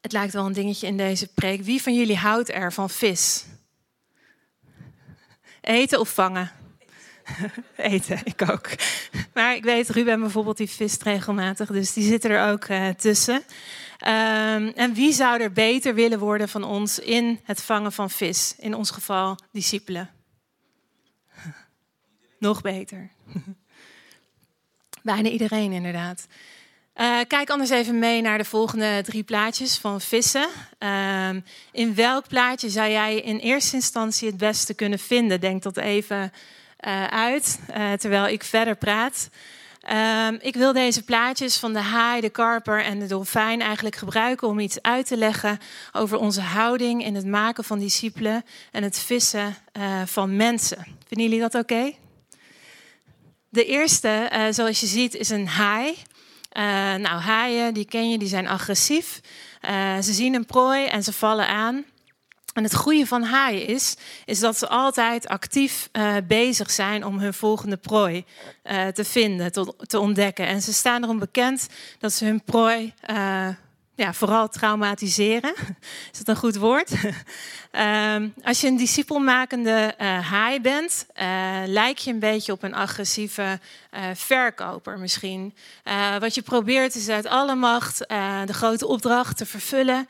het 0.01 0.11
lijkt 0.11 0.33
wel 0.33 0.45
een 0.45 0.53
dingetje 0.53 0.87
in 0.87 0.97
deze 0.97 1.27
preek. 1.27 1.61
Wie 1.61 1.81
van 1.81 1.95
jullie 1.95 2.17
houdt 2.17 2.49
er 2.49 2.73
van 2.73 2.89
vis? 2.89 3.45
Eten 5.61 5.99
of 5.99 6.13
vangen? 6.13 6.60
Eten, 7.75 8.19
ik 8.23 8.49
ook. 8.51 8.69
Maar 9.33 9.55
ik 9.55 9.63
weet, 9.63 9.89
Ruben 9.89 10.19
bijvoorbeeld, 10.19 10.57
die 10.57 10.69
vist 10.69 11.03
regelmatig, 11.03 11.69
dus 11.69 11.93
die 11.93 12.03
zit 12.03 12.25
er 12.25 12.51
ook 12.51 12.67
uh, 12.67 12.89
tussen. 12.89 13.35
Um, 13.35 14.67
en 14.67 14.93
wie 14.93 15.13
zou 15.13 15.41
er 15.41 15.51
beter 15.51 15.95
willen 15.95 16.19
worden 16.19 16.49
van 16.49 16.63
ons 16.63 16.99
in 16.99 17.39
het 17.43 17.61
vangen 17.61 17.91
van 17.91 18.09
vis? 18.09 18.55
In 18.57 18.75
ons 18.75 18.91
geval 18.91 19.37
discipelen. 19.51 20.09
Nog 22.39 22.61
beter. 22.61 23.09
Bijna 25.03 25.29
iedereen 25.29 25.71
inderdaad. 25.71 26.27
Uh, 26.95 27.19
kijk 27.27 27.49
anders 27.49 27.69
even 27.69 27.99
mee 27.99 28.21
naar 28.21 28.37
de 28.37 28.45
volgende 28.45 29.01
drie 29.03 29.23
plaatjes 29.23 29.77
van 29.77 30.01
vissen. 30.01 30.47
Uh, 30.79 31.29
in 31.71 31.95
welk 31.95 32.27
plaatje 32.27 32.69
zou 32.69 32.89
jij 32.89 33.15
in 33.19 33.37
eerste 33.37 33.75
instantie 33.75 34.27
het 34.27 34.37
beste 34.37 34.73
kunnen 34.73 34.99
vinden? 34.99 35.39
Denk 35.39 35.63
dat 35.63 35.77
even 35.77 36.31
uh, 36.87 37.05
uit, 37.05 37.59
terwijl 37.97 38.27
ik 38.27 38.43
verder 38.43 38.75
praat. 38.75 39.29
Um, 40.27 40.37
ik 40.41 40.55
wil 40.55 40.73
deze 40.73 41.03
plaatjes 41.03 41.57
van 41.57 41.73
de 41.73 41.79
haai, 41.79 42.21
de 42.21 42.29
karper 42.29 42.83
en 42.83 42.99
de 42.99 43.07
dolfijn 43.07 43.61
eigenlijk 43.61 43.95
gebruiken 43.95 44.47
om 44.47 44.59
iets 44.59 44.81
uit 44.81 45.07
te 45.07 45.17
leggen 45.17 45.59
over 45.91 46.17
onze 46.17 46.41
houding 46.41 47.05
in 47.05 47.15
het 47.15 47.25
maken 47.25 47.63
van 47.63 47.79
discipelen 47.79 48.45
en 48.71 48.83
het 48.83 48.99
vissen 48.99 49.55
uh, 49.77 50.01
van 50.05 50.35
mensen. 50.35 50.77
Vinden 51.07 51.27
jullie 51.27 51.49
dat 51.49 51.55
oké? 51.55 51.93
De 53.49 53.65
eerste, 53.65 54.29
zoals 54.51 54.79
je 54.79 54.87
ziet, 54.87 55.15
is 55.15 55.29
een 55.29 55.47
haai. 55.47 55.95
Nou, 56.97 57.21
haaien, 57.21 57.73
die 57.73 57.85
ken 57.85 58.09
je, 58.09 58.17
die 58.17 58.27
zijn 58.27 58.47
agressief. 58.47 59.21
ze 60.01 60.13
zien 60.13 60.33
een 60.33 60.45
prooi 60.45 60.85
en 60.85 61.03
ze 61.03 61.13
vallen 61.13 61.47
aan. 61.47 61.85
En 62.53 62.63
het 62.63 62.75
goede 62.75 63.07
van 63.07 63.23
haaien 63.23 63.67
is, 63.67 63.95
is 64.25 64.39
dat 64.39 64.57
ze 64.57 64.67
altijd 64.67 65.27
actief 65.27 65.89
uh, 65.93 66.15
bezig 66.27 66.71
zijn 66.71 67.05
om 67.05 67.19
hun 67.19 67.33
volgende 67.33 67.77
prooi 67.77 68.25
uh, 68.63 68.87
te 68.87 69.03
vinden, 69.03 69.51
te, 69.87 69.99
ontdekken. 69.99 70.47
En 70.47 70.61
ze 70.61 70.73
staan 70.73 71.03
erom 71.03 71.19
bekend 71.19 71.67
dat 71.99 72.13
ze 72.13 72.25
hun 72.25 72.43
prooi 72.43 72.93
uh, 73.09 73.47
ja, 74.01 74.13
vooral 74.13 74.49
traumatiseren. 74.49 75.53
Is 76.11 76.17
dat 76.17 76.27
een 76.27 76.35
goed 76.35 76.55
woord? 76.55 76.91
Ehm, 77.71 78.29
als 78.43 78.61
je 78.61 78.67
een 78.67 78.77
discipelmakende 78.77 79.95
uh, 80.01 80.29
haai 80.29 80.61
bent, 80.61 81.05
uh, 81.15 81.61
lijk 81.65 81.97
je 81.97 82.11
een 82.11 82.19
beetje 82.19 82.51
op 82.51 82.63
een 82.63 82.73
agressieve 82.73 83.59
uh, 83.93 84.01
verkoper 84.13 84.99
misschien. 84.99 85.53
wat 86.19 86.35
je 86.35 86.41
probeert 86.41 86.95
is 86.95 87.09
uit 87.09 87.25
alle 87.25 87.55
macht 87.55 87.97
de 88.45 88.53
grote 88.53 88.87
opdracht 88.87 89.37
te 89.37 89.45
vervullen 89.45 90.07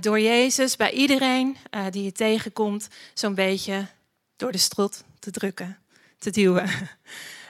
door 0.00 0.20
Jezus 0.20 0.76
bij 0.76 0.92
iedereen 0.92 1.56
die 1.90 2.04
je 2.04 2.12
tegenkomt, 2.12 2.88
zo'n 3.14 3.34
beetje 3.34 3.86
door 4.36 4.52
de 4.52 4.58
strot 4.58 5.04
te 5.18 5.30
drukken, 5.30 5.78
te 6.18 6.30
duwen. 6.30 6.68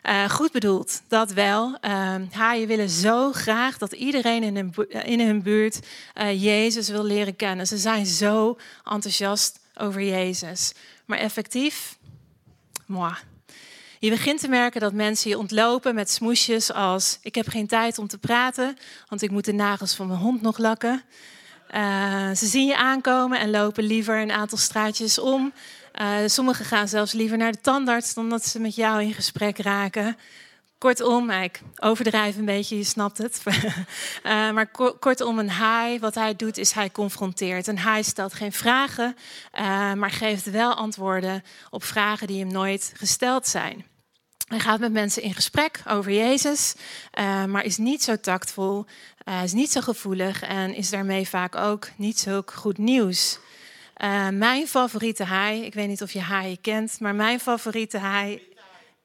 Uh, 0.09 0.29
goed 0.29 0.53
bedoeld, 0.53 1.03
dat 1.09 1.33
wel. 1.33 1.79
Uh, 1.81 2.15
haaien 2.31 2.67
willen 2.67 2.89
zo 2.89 3.33
graag 3.33 3.79
dat 3.79 3.93
iedereen 3.93 4.43
in 4.43 4.57
hun, 4.57 4.75
in 5.05 5.21
hun 5.21 5.43
buurt 5.43 5.79
Jezus 6.35 6.89
wil 6.89 7.05
leren 7.05 7.37
kennen. 7.37 7.67
Ze 7.67 7.77
zijn 7.79 8.07
zo 8.07 8.59
enthousiast 8.85 9.59
over 9.75 10.03
Jezus. 10.03 10.73
Maar 11.05 11.19
effectief, 11.19 11.97
moi. 12.87 13.15
Je 13.99 14.11
begint 14.11 14.41
te 14.41 14.49
merken 14.49 14.81
dat 14.81 14.93
mensen 14.93 15.31
je 15.31 15.39
ontlopen 15.39 15.95
met 15.95 16.11
smoesjes 16.11 16.73
als... 16.73 17.19
ik 17.23 17.35
heb 17.35 17.49
geen 17.49 17.67
tijd 17.67 17.99
om 17.99 18.07
te 18.07 18.19
praten, 18.19 18.77
want 19.09 19.23
ik 19.23 19.31
moet 19.31 19.45
de 19.45 19.53
nagels 19.53 19.95
van 19.95 20.07
mijn 20.07 20.19
hond 20.19 20.43
nog 20.43 20.59
lakken. 20.59 21.03
Ze 22.35 22.47
zien 22.47 22.67
je 22.67 22.77
aankomen 22.77 23.41
en 23.41 23.51
lopen 23.51 23.85
liever 23.85 24.21
een 24.21 24.33
aantal 24.33 24.59
straatjes 24.59 25.19
om. 25.19 25.53
Uh, 26.01 26.17
sommigen 26.27 26.65
gaan 26.65 26.89
zelfs 26.89 27.13
liever 27.13 27.39
naar 27.39 27.53
de 27.53 27.61
tandarts 27.61 28.15
dan 28.15 28.29
dat 28.29 28.47
ze 28.47 28.61
met 28.61 28.75
jou 28.75 29.03
in 29.03 29.15
gesprek 29.15 29.59
raken. 29.59 30.17
Kortom, 30.79 31.31
ik 31.31 31.61
overdrijf 31.77 32.37
een 32.37 32.45
beetje, 32.45 32.77
je 32.77 32.85
snapt 32.85 33.19
het. 33.19 33.43
uh, 33.47 34.51
maar 34.57 34.71
kortom, 34.99 35.39
een 35.39 35.51
haai, 35.51 35.99
wat 35.99 36.15
hij 36.15 36.37
doet, 36.37 36.59
is 36.59 36.73
hij 36.73 36.91
confronteert. 36.91 37.67
Een 37.67 37.79
haai 37.79 38.03
stelt 38.03 38.35
geen 38.35 38.53
vragen, 38.53 39.17
uh, 39.59 39.93
maar 39.93 40.11
geeft 40.11 40.51
wel 40.51 40.75
antwoorden 40.75 41.43
op 41.71 41.85
vragen 41.85 42.27
die 42.27 42.41
hem 42.41 42.53
nooit 42.53 42.93
gesteld 42.97 43.47
zijn. 43.47 43.85
Hij 44.47 44.61
gaat 44.61 44.81
met 44.81 44.93
mensen 44.93 45.23
in 45.23 45.35
gesprek 45.35 45.83
over 45.89 46.13
Jezus, 46.13 46.75
maar 47.47 47.65
is 47.65 47.77
niet 47.77 48.03
zo 48.03 48.21
tactvol, 48.21 48.87
is 49.43 49.53
niet 49.53 49.73
zo 49.73 49.81
gevoelig 49.81 50.43
en 50.43 50.75
is 50.75 50.91
daarmee 50.91 51.29
vaak 51.29 51.57
ook 51.57 51.89
niet 51.97 52.19
zo 52.19 52.43
goed 52.47 52.79
nieuws. 52.79 53.39
Uh, 54.03 54.29
mijn 54.29 54.67
favoriete 54.67 55.25
haai, 55.25 55.65
ik 55.65 55.75
weet 55.75 55.89
niet 55.89 56.03
of 56.03 56.13
je 56.13 56.21
haaien 56.21 56.61
kent, 56.61 57.01
maar 57.01 57.15
mijn 57.15 57.41
favoriete 57.41 57.99
haai, 57.99 58.43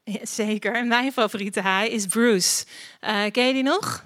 zeker, 0.24 0.86
mijn 0.86 1.12
favoriete 1.12 1.62
haai 1.62 1.90
is 1.90 2.06
Bruce. 2.06 2.66
Uh, 3.02 3.24
ken 3.32 3.48
je 3.48 3.54
die 3.54 3.64
nog? 3.64 4.04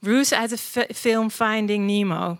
Bruce 0.00 0.36
uit 0.36 0.50
de 0.50 0.86
film 0.94 1.30
Finding 1.30 1.86
Nemo. 1.86 2.38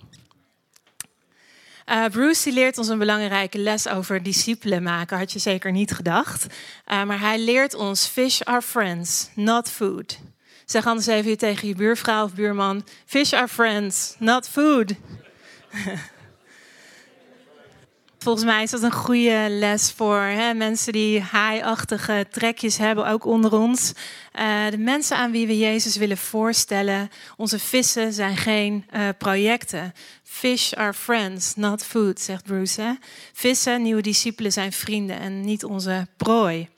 Uh, 1.87 2.05
Bruce 2.05 2.53
leert 2.53 2.79
ons 2.79 2.89
een 2.89 2.99
belangrijke 2.99 3.59
les 3.59 3.89
over 3.89 4.23
discipelen 4.23 4.83
maken, 4.83 5.19
had 5.19 5.33
je 5.33 5.39
zeker 5.39 5.73
niet 5.73 5.93
gedacht. 5.93 6.47
maar 6.87 7.21
hij 7.21 7.39
leert 7.39 7.75
ons: 7.75 8.07
fish 8.07 8.41
are 8.41 8.63
friends, 8.63 9.29
not 9.35 9.71
food. 9.71 10.19
Zeg 10.65 10.87
anders 10.87 11.07
even 11.07 11.39
tegen 11.39 11.69
je 11.69 11.75
buurvrouw 11.75 12.25
of 12.25 12.35
buurman: 12.35 12.85
fish 13.07 13.33
are 13.33 13.49
friends, 13.49 14.15
not 14.19 14.49
food. 14.49 14.93
Volgens 18.25 18.45
mij 18.45 18.63
is 18.63 18.71
dat 18.71 18.83
een 18.83 18.93
goede 18.93 19.47
les 19.49 19.93
voor 19.93 20.19
hè, 20.19 20.55
mensen 20.55 20.93
die 20.93 21.21
haai-achtige 21.21 22.27
trekjes 22.31 22.77
hebben, 22.79 23.07
ook 23.07 23.25
onder 23.25 23.53
ons. 23.53 23.93
Uh, 24.39 24.71
de 24.71 24.79
mensen 24.79 25.17
aan 25.17 25.31
wie 25.31 25.47
we 25.47 25.59
Jezus 25.59 25.97
willen 25.97 26.17
voorstellen, 26.17 27.11
onze 27.37 27.59
vissen 27.59 28.13
zijn 28.13 28.37
geen 28.37 28.87
uh, 28.95 29.09
projecten. 29.19 29.93
Fish 30.23 30.73
are 30.73 30.93
friends, 30.95 31.55
not 31.55 31.85
food, 31.85 32.21
zegt 32.21 32.45
Bruce. 32.45 32.81
Hè? 32.81 32.93
Vissen, 33.33 33.83
nieuwe 33.83 34.03
discipelen, 34.03 34.53
zijn 34.53 34.73
vrienden 34.73 35.19
en 35.19 35.41
niet 35.41 35.65
onze 35.65 36.07
prooi. 36.17 36.69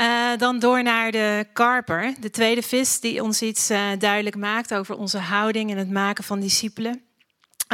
Uh, 0.00 0.36
dan 0.38 0.58
door 0.58 0.82
naar 0.82 1.10
de 1.10 1.46
karper, 1.52 2.14
de 2.20 2.30
tweede 2.30 2.62
vis 2.62 3.00
die 3.00 3.22
ons 3.22 3.42
iets 3.42 3.68
duidelijk 3.98 4.36
maakt 4.36 4.74
over 4.74 4.96
onze 4.96 5.18
houding 5.18 5.70
en 5.70 5.78
het 5.78 5.90
maken 5.90 6.24
van 6.24 6.40
discipelen. 6.40 7.03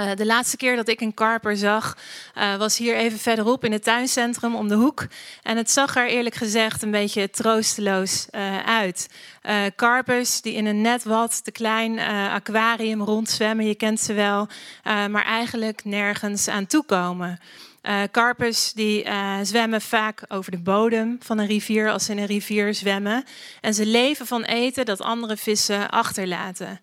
Uh, 0.01 0.11
de 0.15 0.27
laatste 0.27 0.57
keer 0.57 0.77
dat 0.77 0.89
ik 0.89 1.01
een 1.01 1.15
karper 1.15 1.57
zag, 1.57 1.97
uh, 2.39 2.57
was 2.57 2.79
hier 2.79 2.97
even 2.97 3.19
verderop 3.19 3.65
in 3.65 3.73
het 3.73 3.85
tuincentrum 3.85 4.55
om 4.55 4.69
de 4.69 4.75
hoek. 4.75 5.07
En 5.43 5.57
het 5.57 5.71
zag 5.71 5.97
er 5.97 6.09
eerlijk 6.09 6.35
gezegd 6.35 6.83
een 6.83 6.91
beetje 6.91 7.31
troosteloos 7.31 8.27
uh, 8.31 8.59
uit. 8.59 9.09
karpers 9.77 10.41
die 10.41 10.55
in 10.55 10.67
een 10.67 10.81
net 10.81 11.05
wat 11.05 11.45
te 11.45 11.51
klein 11.51 11.99
aquarium 12.31 13.03
rondzwemmen, 13.03 13.67
je 13.67 13.75
kent 13.75 14.01
ze 14.01 14.13
wel, 14.13 14.49
maar 14.85 15.25
eigenlijk 15.25 15.85
nergens 15.85 16.49
aan 16.49 16.67
toekomen. 16.67 17.39
Uh, 17.83 18.03
karpers 18.11 18.73
die 18.73 19.07
zwemmen 19.43 19.81
vaak 19.81 20.23
over 20.29 20.51
de 20.51 20.59
bodem 20.59 21.17
van 21.21 21.39
een 21.39 21.47
rivier 21.47 21.91
als 21.91 22.05
ze 22.05 22.13
in 22.13 22.19
een 22.19 22.27
rivier 22.27 22.75
zwemmen. 22.75 23.25
En 23.61 23.75
ze 23.75 23.87
leven 23.87 24.27
van 24.27 24.43
eten 24.43 24.85
dat 24.85 25.01
andere 25.01 25.37
vissen 25.37 25.91
achterlaten. 25.91 26.81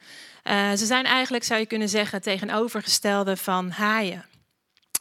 Uh, 0.47 0.71
ze 0.71 0.85
zijn 0.85 1.05
eigenlijk, 1.05 1.43
zou 1.43 1.59
je 1.59 1.65
kunnen 1.65 1.89
zeggen, 1.89 2.21
tegenovergestelde 2.21 3.37
van 3.37 3.69
haaien. 3.69 4.25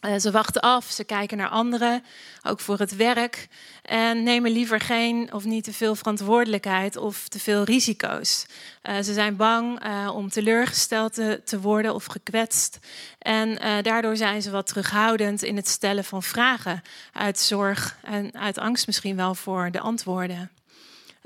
Uh, 0.07 0.17
ze 0.17 0.31
wachten 0.31 0.61
af, 0.61 0.85
ze 0.91 1.05
kijken 1.05 1.37
naar 1.37 1.49
anderen, 1.49 2.05
ook 2.43 2.61
voor 2.61 2.79
het 2.79 2.97
werk. 2.97 3.49
En 3.83 4.23
nemen 4.23 4.51
liever 4.51 4.81
geen 4.81 5.33
of 5.33 5.45
niet 5.45 5.65
te 5.65 5.73
veel 5.73 5.95
verantwoordelijkheid 5.95 6.97
of 6.97 7.29
te 7.29 7.39
veel 7.39 7.63
risico's. 7.63 8.47
Uh, 8.83 8.97
ze 8.97 9.13
zijn 9.13 9.37
bang 9.37 9.81
om 10.11 10.29
teleurgesteld 10.29 11.15
te, 11.15 11.41
te, 11.45 11.61
worden 11.61 11.95
of 11.95 12.05
gekwetst. 12.05 12.79
En 13.19 13.83
daardoor 13.83 14.17
zijn 14.17 14.43
ze 14.43 14.51
wat 14.51 14.67
terughoudend 14.67 15.43
in 15.43 15.57
het 15.57 15.69
stellen 15.69 16.05
van 16.05 16.23
vragen. 16.23 16.83
Uit 17.13 17.39
zorg 17.39 17.99
en 18.03 18.35
uit 18.35 18.59
angst 18.59 18.87
misschien 18.87 19.17
wel 19.17 19.35
voor 19.35 19.71
de 19.71 19.81
antwoorden. 19.81 20.56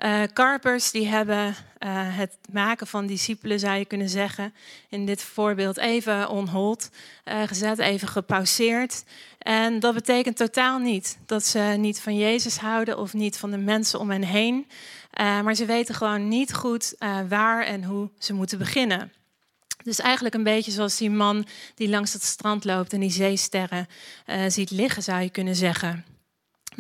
Uh, 0.05 0.23
karpers 0.33 0.91
die 0.91 1.07
hebben 1.07 1.47
uh, 1.47 1.55
het 2.17 2.39
maken 2.53 2.87
van 2.87 3.07
discipelen, 3.07 3.59
zou 3.59 3.79
je 3.79 3.85
kunnen 3.85 4.09
zeggen, 4.09 4.55
in 4.89 5.07
dit 5.07 5.23
voorbeeld 5.23 5.79
even 5.79 6.29
on 6.29 6.49
hold 6.49 6.91
uh, 7.25 7.43
gezet, 7.43 7.79
even 7.79 8.09
gepauzeerd. 8.09 9.05
En 9.39 9.81
dat 9.81 9.95
betekent 9.95 10.37
totaal 10.37 10.79
niet 10.79 11.19
dat 11.27 11.47
ze 11.47 11.59
niet 11.59 12.01
van 12.01 12.17
Jezus 12.17 12.59
houden 12.59 12.99
of 12.99 13.13
niet 13.13 13.39
van 13.39 13.51
de 13.51 13.59
mensen 13.59 13.99
om 13.99 14.11
hen 14.11 14.23
heen. 14.23 14.67
maar 15.17 15.55
ze 15.55 15.65
weten 15.65 15.95
gewoon 15.95 16.29
niet 16.29 16.55
goed 16.55 16.95
waar 17.29 17.65
en 17.65 17.85
hoe 17.85 18.11
ze 18.19 18.33
moeten 18.33 18.59
beginnen. 18.59 19.13
Dus 19.83 19.99
eigenlijk 19.99 20.35
een 20.35 20.43
beetje 20.43 20.71
zoals 20.71 20.97
die 20.97 21.11
man 21.11 21.47
die 21.75 21.89
langs 21.89 22.13
het 22.13 22.23
strand 22.23 22.65
loopt 22.65 22.93
en 22.93 23.01
die 23.01 23.11
zeesterren 23.11 23.87
ziet 24.49 24.71
liggen, 24.71 25.03
zou 25.03 25.21
je 25.23 25.31
kunnen 25.31 25.57
zeggen. 25.57 26.05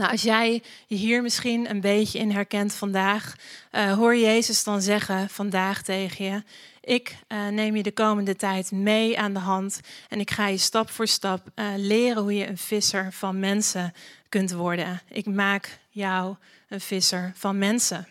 Nou, 0.01 0.13
als 0.13 0.23
jij 0.23 0.63
je 0.87 0.97
hier 0.97 1.23
misschien 1.23 1.71
een 1.71 1.81
beetje 1.81 2.19
in 2.19 2.31
herkent 2.31 2.75
vandaag, 2.75 3.35
uh, 3.73 3.95
hoor 3.95 4.17
Jezus 4.17 4.65
dan 4.65 4.83
zeggen 4.83 5.29
vandaag 5.29 5.83
tegen 5.83 6.25
je: 6.25 6.43
Ik 6.81 7.17
uh, 7.29 7.49
neem 7.49 7.77
je 7.77 7.83
de 7.83 7.93
komende 7.93 8.37
tijd 8.37 8.71
mee 8.71 9.19
aan 9.19 9.33
de 9.33 9.39
hand 9.39 9.81
en 10.09 10.21
ik 10.21 10.31
ga 10.31 10.47
je 10.47 10.57
stap 10.57 10.91
voor 10.91 11.07
stap 11.07 11.47
uh, 11.55 11.67
leren 11.77 12.23
hoe 12.23 12.35
je 12.35 12.49
een 12.49 12.59
visser 12.59 13.13
van 13.13 13.39
mensen 13.39 13.93
kunt 14.29 14.53
worden. 14.53 15.01
Ik 15.09 15.27
maak 15.27 15.79
jou 15.89 16.37
een 16.69 16.81
visser 16.81 17.33
van 17.37 17.59
mensen. 17.59 18.09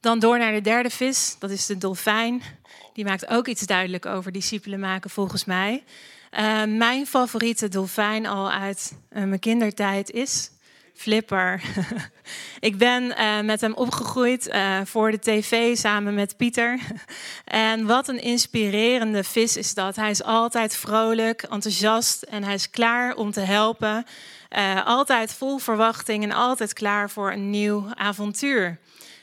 Dan 0.00 0.18
door 0.18 0.38
naar 0.38 0.52
de 0.52 0.60
derde 0.60 0.90
vis, 0.90 1.36
dat 1.38 1.50
is 1.50 1.66
de 1.66 1.78
dolfijn. 1.78 2.42
Die 2.92 3.04
maakt 3.04 3.28
ook 3.28 3.46
iets 3.46 3.66
duidelijk 3.66 4.06
over 4.06 4.32
discipelen 4.32 4.80
maken, 4.80 5.10
volgens 5.10 5.44
mij. 5.44 5.84
Uh, 6.38 6.64
mijn 6.64 7.06
favoriete 7.06 7.68
dolfijn 7.68 8.26
al 8.26 8.50
uit 8.50 8.92
uh, 9.12 9.24
mijn 9.24 9.40
kindertijd 9.40 10.10
is 10.10 10.50
Flipper. 10.94 11.62
ik 12.60 12.78
ben 12.78 13.02
uh, 13.02 13.40
met 13.40 13.60
hem 13.60 13.74
opgegroeid 13.74 14.50
voor 14.84 15.10
de 15.10 15.18
tv 15.18 15.76
samen 15.76 16.14
met 16.14 16.36
Pieter. 16.36 16.80
en 17.44 17.86
wat 17.86 18.08
een 18.08 18.22
inspirerende 18.22 19.24
vis 19.24 19.56
is 19.56 19.74
dat. 19.74 19.96
Hij 19.96 20.10
is 20.10 20.22
altijd 20.22 20.76
vrolijk, 20.76 21.42
enthousiast 21.42 22.22
en 22.22 22.44
hij 22.44 22.54
is 22.54 22.70
klaar 22.70 23.14
om 23.14 23.30
te 23.30 23.40
helpen. 23.40 24.04
altijd 24.84 25.32
vol 25.32 25.58
verwachting 25.58 26.22
en 26.22 26.32
altijd 26.32 26.72
klaar 26.72 27.10
voor 27.10 27.32
een 27.32 27.50
nieuw 27.50 27.86
avontuur. 27.94 28.78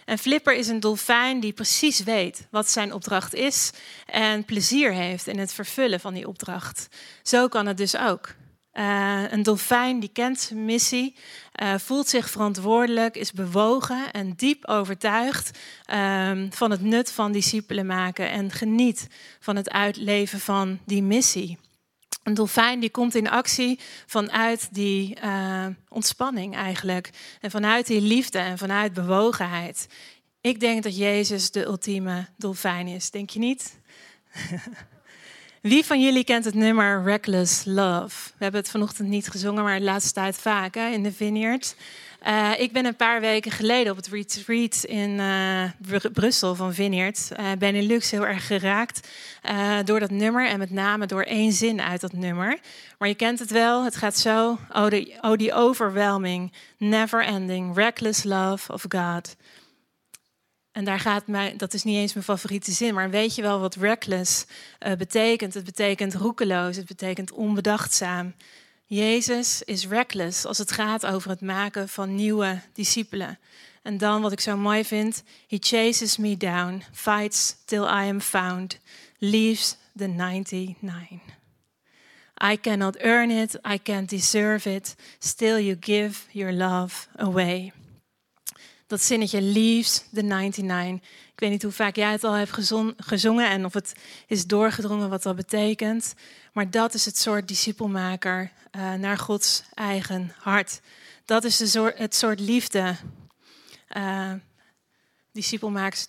En 0.08 0.18
Flipper 0.18 0.56
is 0.56 0.68
een 0.68 0.80
dolfijn 0.80 1.40
die 1.40 1.54
precies 1.54 2.04
weet 2.04 2.48
wat 2.52 2.70
zijn 2.70 2.94
opdracht 2.94 3.34
is 3.34 3.72
en 4.06 4.46
plezier 4.46 4.94
heeft 4.94 5.28
in 5.28 5.40
het 5.40 5.54
vervullen 5.54 6.00
van 6.00 6.14
die 6.14 6.28
opdracht. 6.28 6.88
Zo 7.24 7.48
kan 7.48 7.66
het 7.66 7.78
dus 7.78 7.98
ook. 7.98 8.36
Uh, 8.74 9.32
een 9.32 9.44
dolfijn 9.44 10.00
die 10.00 10.10
kent 10.14 10.40
zijn 10.40 10.66
missie, 10.66 11.16
uh, 11.62 11.78
voelt 11.78 12.08
zich 12.08 12.30
verantwoordelijk, 12.30 13.16
is 13.16 13.32
bewogen 13.32 14.12
en 14.12 14.34
diep 14.36 14.68
overtuigd 14.68 15.60
uh, 15.94 16.32
van 16.50 16.72
het 16.72 16.82
nut 16.82 17.12
van 17.12 17.32
discipelen 17.32 17.86
maken 17.86 18.30
en 18.30 18.52
geniet 18.52 19.08
van 19.40 19.56
het 19.56 19.70
uitleven 19.70 20.40
van 20.40 20.80
die 20.86 21.04
missie. 21.04 21.58
Een 22.28 22.34
dolfijn 22.34 22.80
die 22.80 22.90
komt 22.90 23.16
in 23.16 23.30
actie 23.30 23.80
vanuit 24.06 24.68
die 24.72 25.18
uh, 25.24 25.66
ontspanning 25.90 26.56
eigenlijk. 26.56 27.10
En 27.42 27.52
vanuit 27.52 27.88
die 27.88 28.02
liefde 28.02 28.40
en 28.40 28.58
vanuit 28.58 28.94
bewogenheid. 28.94 29.88
Ik 30.42 30.60
denk 30.60 30.84
dat 30.84 30.98
Jezus 30.98 31.52
de 31.52 31.66
ultieme 31.66 32.28
dolfijn 32.38 32.88
is. 32.88 33.12
Denk 33.12 33.30
je 33.30 33.40
niet? 33.40 33.80
Wie 35.62 35.86
van 35.86 36.02
jullie 36.02 36.24
kent 36.24 36.46
het 36.46 36.54
nummer 36.54 37.04
Reckless 37.04 37.66
Love? 37.66 38.30
We 38.38 38.44
hebben 38.44 38.62
het 38.62 38.70
vanochtend 38.70 39.08
niet 39.08 39.28
gezongen, 39.28 39.64
maar 39.64 39.80
de 39.80 39.86
laatste 39.86 40.14
tijd 40.14 40.38
vaak 40.38 40.76
hè, 40.76 40.90
in 40.90 41.04
de 41.04 41.12
Vineyard. 41.12 41.76
Uh, 42.26 42.52
ik 42.58 42.72
ben 42.72 42.86
een 42.86 42.96
paar 42.96 43.22
weken 43.22 43.52
geleden 43.52 43.92
op 43.92 43.98
het 43.98 44.08
retreat 44.08 44.84
in 44.84 45.10
uh, 45.10 45.64
Brussel 46.14 46.56
van 46.56 46.74
Vineyard. 46.74 47.30
Uh, 47.40 47.52
Benelux 47.60 48.12
heel 48.12 48.26
erg 48.26 48.48
geraakt 48.48 49.08
door 49.86 50.00
dat 50.00 50.10
nummer 50.10 50.48
en 50.48 50.60
met 50.60 50.72
name 50.72 51.06
door 51.06 51.24
één 51.24 51.52
zin 51.52 51.82
uit 51.82 52.02
dat 52.02 52.14
nummer. 52.14 52.60
Maar 52.98 53.08
je 53.08 53.16
kent 53.16 53.40
het 53.40 53.52
wel, 53.52 53.84
het 53.84 53.96
gaat 53.96 54.18
zo. 54.18 54.58
Oh, 54.72 54.88
oh, 55.22 55.32
the 55.32 55.52
overwhelming, 55.54 56.52
never 56.78 57.24
ending, 57.24 57.76
reckless 57.76 58.24
love 58.24 58.74
of 58.74 58.86
God. 58.90 59.36
En 60.72 60.86
daar 60.86 61.00
gaat 61.00 61.28
mij, 61.28 61.54
dat 61.58 61.74
is 61.74 61.84
niet 61.84 61.98
eens 61.98 62.14
mijn 62.14 62.26
favoriete 62.26 62.72
zin, 62.72 62.94
maar 62.94 63.10
weet 63.10 63.36
je 63.36 63.42
wel 63.42 63.60
wat 63.60 63.76
reckless 63.76 64.46
betekent? 64.98 65.54
Het 65.54 65.64
betekent 65.64 66.14
roekeloos, 66.14 66.76
het 66.76 66.88
betekent 66.88 67.32
onbedachtzaam. 67.32 68.34
Jezus 68.90 69.62
is 69.64 69.88
reckless 69.88 70.46
als 70.46 70.58
het 70.58 70.72
gaat 70.72 71.06
over 71.06 71.30
het 71.30 71.42
maken 71.42 71.90
van 71.90 72.16
nieuwe 72.16 72.62
discipelen. 72.74 73.40
En 73.82 73.98
dan 73.98 74.22
wat 74.22 74.32
ik 74.32 74.40
zo 74.40 74.58
mooi 74.58 74.86
vind, 74.86 75.24
he 75.48 75.58
chases 75.60 76.18
me 76.18 76.38
down, 76.38 76.84
fights 76.92 77.56
till 77.66 77.84
I 77.84 78.10
am 78.10 78.22
found, 78.22 78.80
leaves 79.18 79.78
the 79.96 80.08
99. 80.08 81.22
I 82.52 82.58
cannot 82.62 82.98
earn 82.98 83.32
it, 83.32 83.60
I 83.74 83.80
can't 83.84 84.10
deserve 84.10 84.70
it, 84.70 84.96
still 85.20 85.60
you 85.60 85.78
give 85.80 86.18
your 86.32 86.54
love 86.54 87.08
away 87.16 87.72
dat 88.88 89.02
zinnetje 89.02 89.42
leaves 89.42 90.04
the 90.14 90.22
99. 90.22 91.10
Ik 91.34 91.40
weet 91.40 91.50
niet 91.50 91.64
hoe 91.64 91.72
vaak 91.72 91.96
jij 91.96 92.12
het 92.12 92.24
al 92.24 92.34
hebt 92.34 92.52
gezongen 92.98 93.50
en 93.50 93.66
of 93.66 93.74
het 93.74 93.94
is 94.28 94.46
doorgedrongen 94.46 95.10
wat 95.10 95.24
dat 95.24 95.36
betekent. 95.36 96.14
Maar 96.54 96.72
dat 96.72 96.94
is 96.94 97.06
het 97.06 97.18
soort 97.18 97.48
discipelmaker 97.48 98.52
uh, 98.72 98.94
naar 98.94 99.18
Gods 99.18 99.64
eigen 99.74 100.34
hart. 100.38 100.82
Dat 101.26 101.44
is 101.44 101.58
de 101.58 101.68
soort, 101.68 101.98
het 101.98 102.16
soort 102.16 102.40
liefde, 102.40 102.96
uh, 103.98 104.34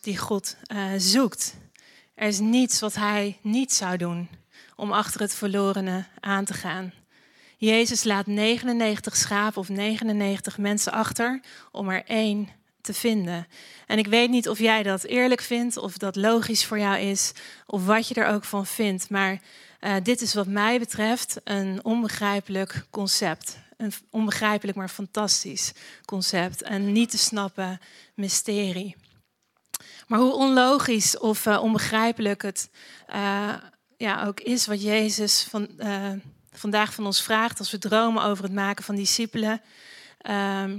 die 0.00 0.18
God 0.18 0.56
uh, 0.73 0.87
zoekt. 0.97 1.54
Er 2.14 2.28
is 2.28 2.38
niets 2.38 2.80
wat 2.80 2.94
hij 2.94 3.38
niet 3.42 3.73
zou 3.73 3.97
doen 3.97 4.28
om 4.76 4.92
achter 4.92 5.20
het 5.20 5.35
verlorene 5.35 6.06
aan 6.20 6.44
te 6.44 6.54
gaan. 6.54 6.92
Jezus 7.56 8.04
laat 8.04 8.26
99 8.26 9.16
schapen 9.16 9.61
of 9.61 9.68
99 9.68 10.58
mensen 10.58 10.92
achter 10.92 11.40
om 11.73 11.88
er 11.88 12.04
één 12.04 12.49
te 12.80 12.94
vinden. 12.94 13.47
En 13.87 13.99
ik 13.99 14.06
weet 14.06 14.30
niet 14.30 14.49
of 14.49 14.58
jij 14.58 14.82
dat 14.82 15.04
eerlijk 15.04 15.40
vindt, 15.40 15.76
of 15.76 15.97
dat 15.97 16.16
logisch 16.16 16.64
voor 16.64 16.78
jou 16.78 16.99
is, 16.99 17.32
of 17.66 17.87
wat 17.87 18.08
je 18.08 18.14
er 18.14 18.26
ook 18.26 18.44
van 18.44 18.66
vindt. 18.66 19.11
Maar 19.11 19.40
uh, 19.80 19.94
dit 20.02 20.20
is 20.20 20.35
wat 20.35 20.47
mij 20.47 20.78
betreft 20.78 21.40
een 21.44 21.85
onbegrijpelijk 21.85 22.87
concept. 22.90 23.58
Een 23.76 23.92
onbegrijpelijk, 24.11 24.76
maar 24.76 24.88
fantastisch 24.88 25.73
concept. 26.04 26.68
Een 26.70 26.92
niet 26.92 27.11
te 27.11 27.18
snappen 27.18 27.80
mysterie. 28.14 28.97
Maar 30.06 30.18
hoe 30.18 30.35
onlogisch 30.35 31.18
of 31.18 31.47
uh, 31.47 31.62
onbegrijpelijk 31.62 32.42
het 32.42 32.70
uh, 33.14 33.54
ja, 33.97 34.25
ook 34.25 34.40
is 34.40 34.66
wat 34.66 34.82
Jezus 34.82 35.47
van, 35.50 35.68
vandaag 36.52 36.94
van 36.94 37.06
ons 37.06 37.23
vraagt 37.23 37.58
als 37.58 37.70
we 37.70 37.78
dromen 37.78 38.23
over 38.23 38.44
het 38.44 38.52
maken 38.52 38.85
van 38.85 38.94
discipelen. 38.94 39.61
Ehm, 40.18 40.78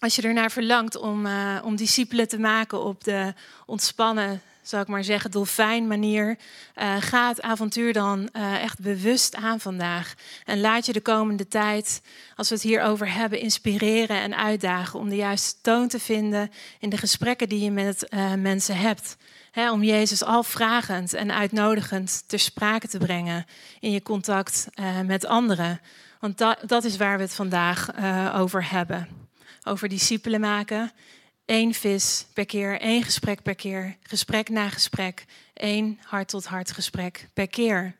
als 0.00 0.16
je 0.16 0.22
ernaar 0.22 0.50
verlangt 0.50 0.96
om, 0.96 1.26
uh, 1.26 1.58
om 1.64 1.76
discipelen 1.76 2.28
te 2.28 2.38
maken 2.38 2.84
op 2.84 3.04
de 3.04 3.34
ontspannen, 3.66 4.42
zou 4.62 4.82
ik 4.82 4.88
maar 4.88 5.04
zeggen, 5.04 5.30
dolfijn 5.30 5.86
manier, 5.86 6.38
uh, 6.76 6.96
ga 7.00 7.28
het 7.28 7.42
avontuur 7.42 7.92
dan 7.92 8.28
uh, 8.32 8.62
echt 8.62 8.78
bewust 8.78 9.34
aan 9.34 9.60
vandaag. 9.60 10.14
En 10.44 10.60
laat 10.60 10.86
je 10.86 10.92
de 10.92 11.00
komende 11.00 11.48
tijd, 11.48 12.02
als 12.36 12.48
we 12.48 12.54
het 12.54 12.64
hierover 12.64 13.12
hebben, 13.12 13.40
inspireren 13.40 14.20
en 14.20 14.36
uitdagen 14.36 14.98
om 14.98 15.08
de 15.08 15.16
juiste 15.16 15.60
toon 15.60 15.88
te 15.88 15.98
vinden 15.98 16.50
in 16.78 16.88
de 16.88 16.96
gesprekken 16.96 17.48
die 17.48 17.64
je 17.64 17.70
met 17.70 18.08
mensen 18.38 18.76
hebt. 18.76 19.16
om 19.54 19.82
Jezus 19.82 20.24
al 20.24 20.42
vragend 20.42 21.14
en 21.14 21.32
uitnodigend 21.32 22.24
ter 22.26 22.38
sprake 22.38 22.88
te 22.88 22.98
brengen 22.98 23.46
in 23.80 23.90
je 23.90 24.02
contact 24.02 24.68
met 25.04 25.26
anderen. 25.26 25.80
Want 26.20 26.38
dat 26.66 26.84
is 26.84 26.96
waar 26.96 27.16
we 27.16 27.22
het 27.22 27.34
vandaag 27.34 27.88
over 28.34 28.70
hebben 28.70 29.28
over 29.64 29.88
discipelen 29.88 30.40
maken. 30.40 30.92
Eén 31.46 31.74
vis 31.74 32.26
per 32.34 32.46
keer, 32.46 32.80
één 32.80 33.02
gesprek 33.02 33.42
per 33.42 33.54
keer, 33.54 33.96
gesprek 34.02 34.48
na 34.48 34.68
gesprek, 34.68 35.24
één 35.54 35.98
hart-tot-hart 36.02 36.70
gesprek 36.70 37.28
per 37.34 37.48
keer. 37.48 37.98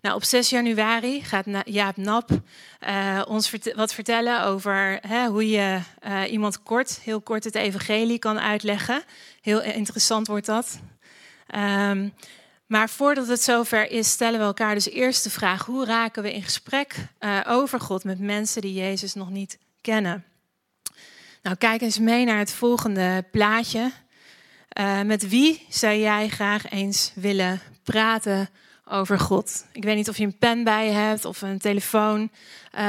Nou, 0.00 0.14
op 0.14 0.24
6 0.24 0.50
januari 0.50 1.22
gaat 1.22 1.46
Jaap 1.64 1.96
Nap 1.96 2.30
uh, 2.30 3.22
ons 3.28 3.52
wat 3.74 3.94
vertellen 3.94 4.44
over 4.44 4.98
hè, 5.06 5.26
hoe 5.26 5.50
je 5.50 5.80
uh, 6.06 6.32
iemand 6.32 6.62
kort, 6.62 7.00
heel 7.00 7.20
kort 7.20 7.44
het 7.44 7.54
evangelie 7.54 8.18
kan 8.18 8.40
uitleggen. 8.40 9.02
Heel 9.40 9.62
interessant 9.62 10.26
wordt 10.26 10.46
dat. 10.46 10.80
Um, 11.54 12.14
maar 12.66 12.90
voordat 12.90 13.28
het 13.28 13.42
zover 13.42 13.90
is, 13.90 14.10
stellen 14.10 14.38
we 14.38 14.44
elkaar 14.44 14.74
dus 14.74 14.88
eerst 14.88 15.24
de 15.24 15.30
vraag: 15.30 15.66
hoe 15.66 15.84
raken 15.84 16.22
we 16.22 16.32
in 16.32 16.42
gesprek 16.42 16.94
uh, 17.20 17.40
over 17.48 17.80
God 17.80 18.04
met 18.04 18.18
mensen 18.18 18.62
die 18.62 18.74
Jezus 18.74 19.14
nog 19.14 19.30
niet 19.30 19.58
kennen? 19.80 20.24
Nou, 21.42 21.56
kijk 21.56 21.80
eens 21.80 21.98
mee 21.98 22.24
naar 22.24 22.38
het 22.38 22.52
volgende 22.52 23.24
plaatje. 23.30 23.90
Uh, 24.78 25.02
met 25.02 25.28
wie 25.28 25.66
zou 25.68 25.94
jij 25.94 26.28
graag 26.28 26.70
eens 26.70 27.12
willen 27.14 27.60
praten 27.82 28.48
over 28.84 29.18
God? 29.18 29.64
Ik 29.72 29.84
weet 29.84 29.96
niet 29.96 30.08
of 30.08 30.16
je 30.16 30.24
een 30.24 30.38
pen 30.38 30.64
bij 30.64 30.86
je 30.86 30.92
hebt 30.92 31.24
of 31.24 31.42
een 31.42 31.58
telefoon. 31.58 32.20
Uh, 32.74 32.80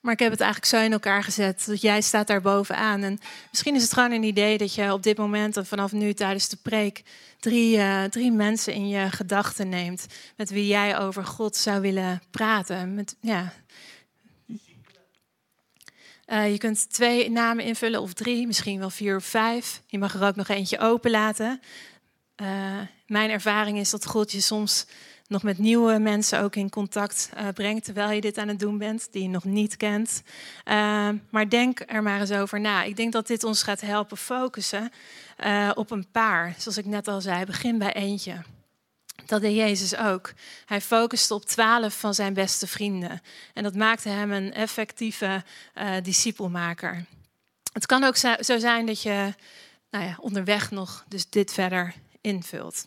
maar 0.00 0.12
ik 0.12 0.18
heb 0.18 0.30
het 0.30 0.40
eigenlijk 0.40 0.70
zo 0.70 0.80
in 0.80 0.92
elkaar 0.92 1.24
gezet 1.24 1.64
dat 1.66 1.80
jij 1.80 2.00
staat 2.00 2.26
daar 2.26 2.40
bovenaan. 2.40 3.02
En 3.02 3.18
misschien 3.50 3.74
is 3.74 3.82
het 3.82 3.92
gewoon 3.92 4.12
een 4.12 4.22
idee 4.22 4.58
dat 4.58 4.74
je 4.74 4.92
op 4.92 5.02
dit 5.02 5.18
moment 5.18 5.56
en 5.56 5.66
vanaf 5.66 5.92
nu 5.92 6.12
tijdens 6.12 6.48
de 6.48 6.58
preek 6.62 7.02
drie, 7.40 7.76
uh, 7.76 8.04
drie 8.04 8.32
mensen 8.32 8.72
in 8.72 8.88
je 8.88 9.10
gedachten 9.10 9.68
neemt 9.68 10.06
met 10.36 10.50
wie 10.50 10.66
jij 10.66 10.98
over 10.98 11.24
God 11.24 11.56
zou 11.56 11.80
willen 11.80 12.22
praten. 12.30 12.94
Met, 12.94 13.16
ja, 13.20 13.52
uh, 16.32 16.50
je 16.50 16.58
kunt 16.58 16.92
twee 16.92 17.30
namen 17.30 17.64
invullen 17.64 18.00
of 18.00 18.12
drie, 18.12 18.46
misschien 18.46 18.78
wel 18.78 18.90
vier 18.90 19.16
of 19.16 19.24
vijf. 19.24 19.82
Je 19.86 19.98
mag 19.98 20.14
er 20.14 20.26
ook 20.26 20.36
nog 20.36 20.48
eentje 20.48 20.78
openlaten. 20.78 21.60
Uh, 22.36 22.48
mijn 23.06 23.30
ervaring 23.30 23.78
is 23.78 23.90
dat 23.90 24.06
God 24.06 24.32
je 24.32 24.40
soms 24.40 24.86
nog 25.26 25.42
met 25.42 25.58
nieuwe 25.58 25.98
mensen 25.98 26.40
ook 26.40 26.56
in 26.56 26.70
contact 26.70 27.30
uh, 27.34 27.48
brengt 27.54 27.84
terwijl 27.84 28.10
je 28.10 28.20
dit 28.20 28.38
aan 28.38 28.48
het 28.48 28.58
doen 28.58 28.78
bent, 28.78 29.08
die 29.10 29.22
je 29.22 29.28
nog 29.28 29.44
niet 29.44 29.76
kent. 29.76 30.22
maar 31.30 31.48
denk 31.48 31.82
er 31.86 32.02
maar 32.02 32.20
eens 32.20 32.32
over 32.32 32.60
na. 32.60 32.82
Ik 32.82 32.96
denk 32.96 33.12
dat 33.12 33.26
dit 33.26 33.44
ons 33.44 33.62
gaat 33.62 33.80
helpen 33.80 34.16
focussen 34.16 34.90
op 35.74 35.90
een 35.90 36.06
paar. 36.10 36.54
Zoals 36.58 36.78
ik 36.78 36.86
net 36.86 37.08
al 37.08 37.20
zei, 37.20 37.44
begin 37.44 37.78
bij 37.78 37.92
eentje. 37.92 38.42
Dat 39.26 39.40
deed 39.40 39.56
Jezus 39.56 39.96
ook. 39.96 40.32
Hij 40.64 40.80
focuste 40.80 41.34
op 41.34 41.44
twaalf 41.44 41.98
van 41.98 42.14
zijn 42.14 42.34
beste 42.34 42.66
vrienden. 42.66 43.20
En 43.54 43.62
dat 43.62 43.74
maakte 43.74 44.08
hem 44.08 44.32
een 44.32 44.52
effectieve 44.54 45.44
uh, 45.74 45.94
discipelmaker. 46.02 47.04
Het 47.72 47.86
kan 47.86 48.04
ook 48.04 48.16
zo 48.16 48.58
zijn 48.58 48.86
dat 48.86 49.02
je 49.02 49.34
nou 49.90 50.04
ja, 50.04 50.16
onderweg 50.20 50.70
nog 50.70 51.04
dus 51.08 51.28
dit 51.28 51.52
verder 51.52 51.94
invult. 52.20 52.86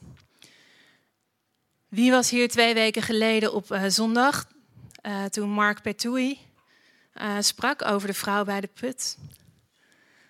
Wie 1.88 2.12
was 2.12 2.30
hier 2.30 2.50
twee 2.50 2.74
weken 2.74 3.02
geleden 3.02 3.54
op 3.54 3.71
uh, 3.71 3.84
zondag 3.88 4.48
uh, 5.02 5.24
toen 5.26 5.50
Mark 5.50 5.82
Petui 5.82 6.39
sprak 7.39 7.86
over 7.86 8.08
de 8.08 8.13
vrouw 8.13 8.43
bij 8.43 8.62
de 8.62 8.69
put? 8.74 9.17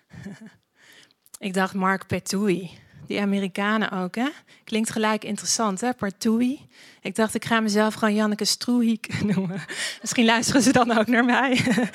Ik 1.38 1.54
dacht 1.54 1.74
Mark 1.74 2.06
Petui. 2.06 2.78
Die 3.06 3.20
Amerikanen 3.20 3.90
ook, 3.90 4.14
hè? 4.14 4.28
Klinkt 4.64 4.90
gelijk 4.90 5.24
interessant, 5.24 5.80
hè? 5.80 5.94
Partoui. 5.94 6.68
Ik 7.00 7.14
dacht, 7.14 7.34
ik 7.34 7.44
ga 7.44 7.60
mezelf 7.60 7.94
gewoon 7.94 8.14
Janneke 8.14 8.44
Stroehiek 8.44 9.08
noemen. 9.34 9.64
Misschien 10.00 10.24
luisteren 10.24 10.62
ze 10.62 10.72
dan 10.72 10.98
ook 10.98 11.06
naar 11.06 11.24
mij. 11.24 11.52
uh, 11.56 11.86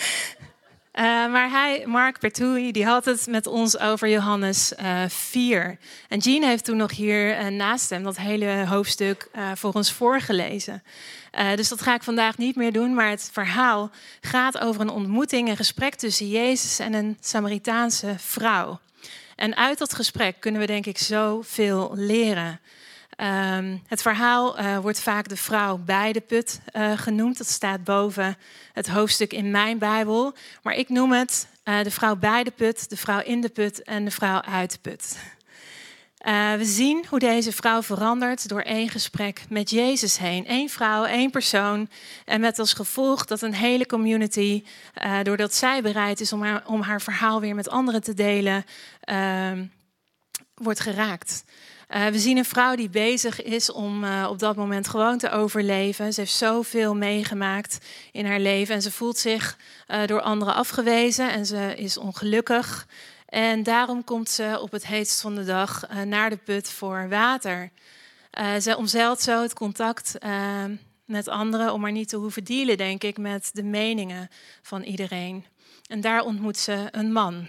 maar 1.34 1.50
hij, 1.50 1.84
Mark 1.86 2.20
Pertoui, 2.20 2.72
die 2.72 2.86
had 2.86 3.06
het 3.06 3.28
met 3.28 3.48
ons 3.48 3.80
over 3.80 4.10
Johannes 4.10 4.74
uh, 4.80 5.04
eh, 5.04 5.10
4. 5.10 5.78
En 6.08 6.20
Jean 6.20 6.44
heeft 6.44 6.66
toen 6.66 6.78
nog 6.78 6.92
hier 6.92 7.40
uh, 7.40 7.48
naast 7.48 7.90
hem 7.90 8.04
dat 8.04 8.18
hele 8.18 8.66
hoofdstuk 8.68 9.30
voor 9.54 9.74
ons 9.74 9.92
voorgelezen. 9.92 10.84
dus 11.56 11.70
dat 11.70 11.82
ga 11.82 11.94
ik 11.94 12.04
vandaag 12.04 12.38
niet 12.38 12.56
meer 12.56 12.72
doen. 12.72 12.94
Maar 12.94 13.10
het 13.10 13.30
verhaal 13.32 13.92
gaat 14.22 14.60
over 14.60 14.82
een 14.82 14.90
ontmoeting, 14.90 15.50
een 15.50 15.56
gesprek 15.56 15.96
tussen 15.96 16.30
Jezus 16.30 16.80
en 16.80 16.94
een 16.94 17.18
Samaritaanse 17.20 18.14
vrouw. 18.18 18.80
En 19.42 19.56
uit 19.56 19.78
dat 19.78 19.94
gesprek 19.94 20.40
kunnen 20.40 20.62
we 20.62 20.68
denk 20.68 20.86
ik 20.86 20.98
zoveel 20.98 21.92
leren. 21.96 22.60
Um, 23.18 23.82
het 23.88 24.02
verhaal 24.02 24.60
uh, 24.60 24.78
wordt 24.78 25.02
vaak 25.02 25.28
de 25.28 25.36
vrouw 25.36 25.78
bij 25.78 26.12
de 26.12 26.22
put 26.22 26.60
uh, 26.74 26.92
genoemd. 26.98 27.38
Dat 27.38 27.48
staat 27.48 27.84
boven 27.84 28.38
het 28.74 28.88
hoofdstuk 28.88 29.34
in 29.34 29.52
mijn 29.52 29.78
Bijbel. 29.78 30.34
Maar 30.64 30.74
ik 30.74 30.90
noem 30.90 31.12
het 31.12 31.48
uh, 31.66 31.84
de 31.84 31.92
vrouw 31.92 32.16
bij 32.16 32.44
de 32.44 32.52
put, 32.52 32.90
de 32.90 32.98
vrouw 32.98 33.20
in 33.20 33.42
de 33.42 33.50
put 33.50 33.84
en 33.84 34.06
de 34.06 34.12
vrouw 34.12 34.42
uit 34.42 34.72
de 34.72 34.80
put. 34.82 35.18
Uh, 36.28 36.54
we 36.54 36.66
zien 36.66 37.06
hoe 37.10 37.20
deze 37.20 37.52
vrouw 37.52 37.82
verandert 37.82 38.48
door 38.48 38.62
één 38.62 38.90
gesprek 38.90 39.44
met 39.50 39.70
Jezus 39.70 40.18
heen. 40.18 40.44
Eén 40.48 40.70
vrouw, 40.70 41.04
één 41.04 41.32
persoon. 41.32 41.90
En 42.26 42.42
met 42.42 42.60
als 42.60 42.74
gevolg 42.74 43.26
dat 43.26 43.42
een 43.42 43.54
hele 43.54 43.86
community, 43.86 44.64
uh, 45.06 45.18
doordat 45.24 45.54
zij 45.54 45.82
bereid 45.82 46.20
is 46.20 46.34
om 46.34 46.44
haar, 46.44 46.64
om 46.66 46.82
haar 46.82 47.02
verhaal 47.02 47.40
weer 47.40 47.56
met 47.56 47.70
anderen 47.70 48.04
te 48.04 48.14
delen, 48.14 48.66
uh, 49.10 49.52
wordt 50.56 50.80
geraakt. 50.80 51.44
Uh, 51.90 52.06
we 52.06 52.20
zien 52.20 52.38
een 52.38 52.46
vrouw 52.46 52.76
die 52.76 52.90
bezig 52.90 53.44
is 53.44 53.72
om 53.72 54.06
op 54.26 54.40
dat 54.40 54.56
moment 54.56 54.88
gewoon 54.88 55.18
te 55.18 55.32
overleven. 55.32 56.14
Ze 56.14 56.20
heeft 56.20 56.34
zoveel 56.34 56.96
meegemaakt 56.96 57.78
in 58.12 58.26
haar 58.26 58.40
leven 58.40 58.76
en 58.76 58.82
ze 58.82 58.92
voelt 58.92 59.18
zich 59.18 59.58
door 60.06 60.22
anderen 60.22 60.56
afgewezen 60.56 61.32
en 61.32 61.46
ze 61.46 61.74
is 61.76 61.98
ongelukkig. 61.98 62.88
En 63.32 63.64
daarom 63.64 64.04
komt 64.04 64.30
ze 64.30 64.58
op 64.62 64.72
het 64.72 64.88
heetst 64.88 65.22
van 65.22 65.36
de 65.36 65.44
dag 65.44 65.88
naar 66.06 66.30
de 66.30 66.38
put 66.38 66.72
voor 66.72 67.10
water. 67.10 67.72
ze 68.60 68.76
omzeilt 68.78 69.22
zo 69.22 69.42
het 69.42 69.54
contact 69.54 70.18
met 71.06 71.28
anderen 71.28 71.74
om 71.74 71.82
maar 71.82 71.92
niet 71.92 72.10
te 72.10 72.18
hoeven 72.18 72.44
dealen, 72.44 72.78
denk 72.78 73.04
ik, 73.04 73.18
met 73.18 73.50
de 73.54 73.64
meningen 73.64 74.30
van 74.62 74.82
iedereen. 74.82 75.46
En 75.88 76.02
daar 76.02 76.22
ontmoet 76.22 76.58
ze 76.58 76.88
een 76.92 77.12
man 77.12 77.48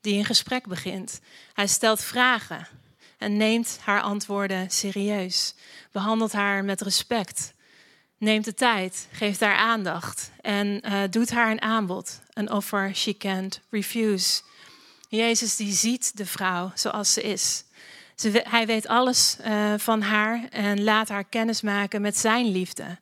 die 0.00 0.18
een 0.18 0.24
gesprek 0.24 0.66
begint. 0.66 1.20
Hij 1.52 1.66
stelt 1.66 2.02
vragen 2.02 2.66
en 3.18 3.36
neemt 3.36 3.78
haar 3.82 4.00
antwoorden 4.00 4.70
serieus. 4.70 5.54
Behandelt 5.92 6.32
haar 6.32 6.64
met 6.64 6.80
respect. 6.80 7.54
Neemt 8.18 8.44
de 8.44 8.54
tijd, 8.54 9.08
geeft 9.12 9.40
haar 9.40 9.56
aandacht 9.56 10.30
en 10.40 10.80
uh, 10.84 11.02
doet 11.10 11.30
haar 11.30 11.50
een 11.50 11.62
aanbod. 11.62 12.20
Een 12.32 12.50
offer 12.50 12.94
she 12.94 13.16
can't 13.16 13.60
refuse. 13.70 14.40
Jezus 15.08 15.56
die 15.56 15.72
ziet 15.72 16.16
de 16.16 16.26
vrouw 16.26 16.70
zoals 16.74 17.12
ze 17.12 17.22
is. 17.22 17.64
Ze, 18.14 18.44
hij 18.48 18.66
weet 18.66 18.86
alles 18.86 19.36
uh, 19.46 19.74
van 19.76 20.02
haar 20.02 20.48
en 20.50 20.84
laat 20.84 21.08
haar 21.08 21.24
kennis 21.24 21.60
maken 21.60 22.00
met 22.00 22.16
zijn 22.16 22.46
liefde. 22.46 22.98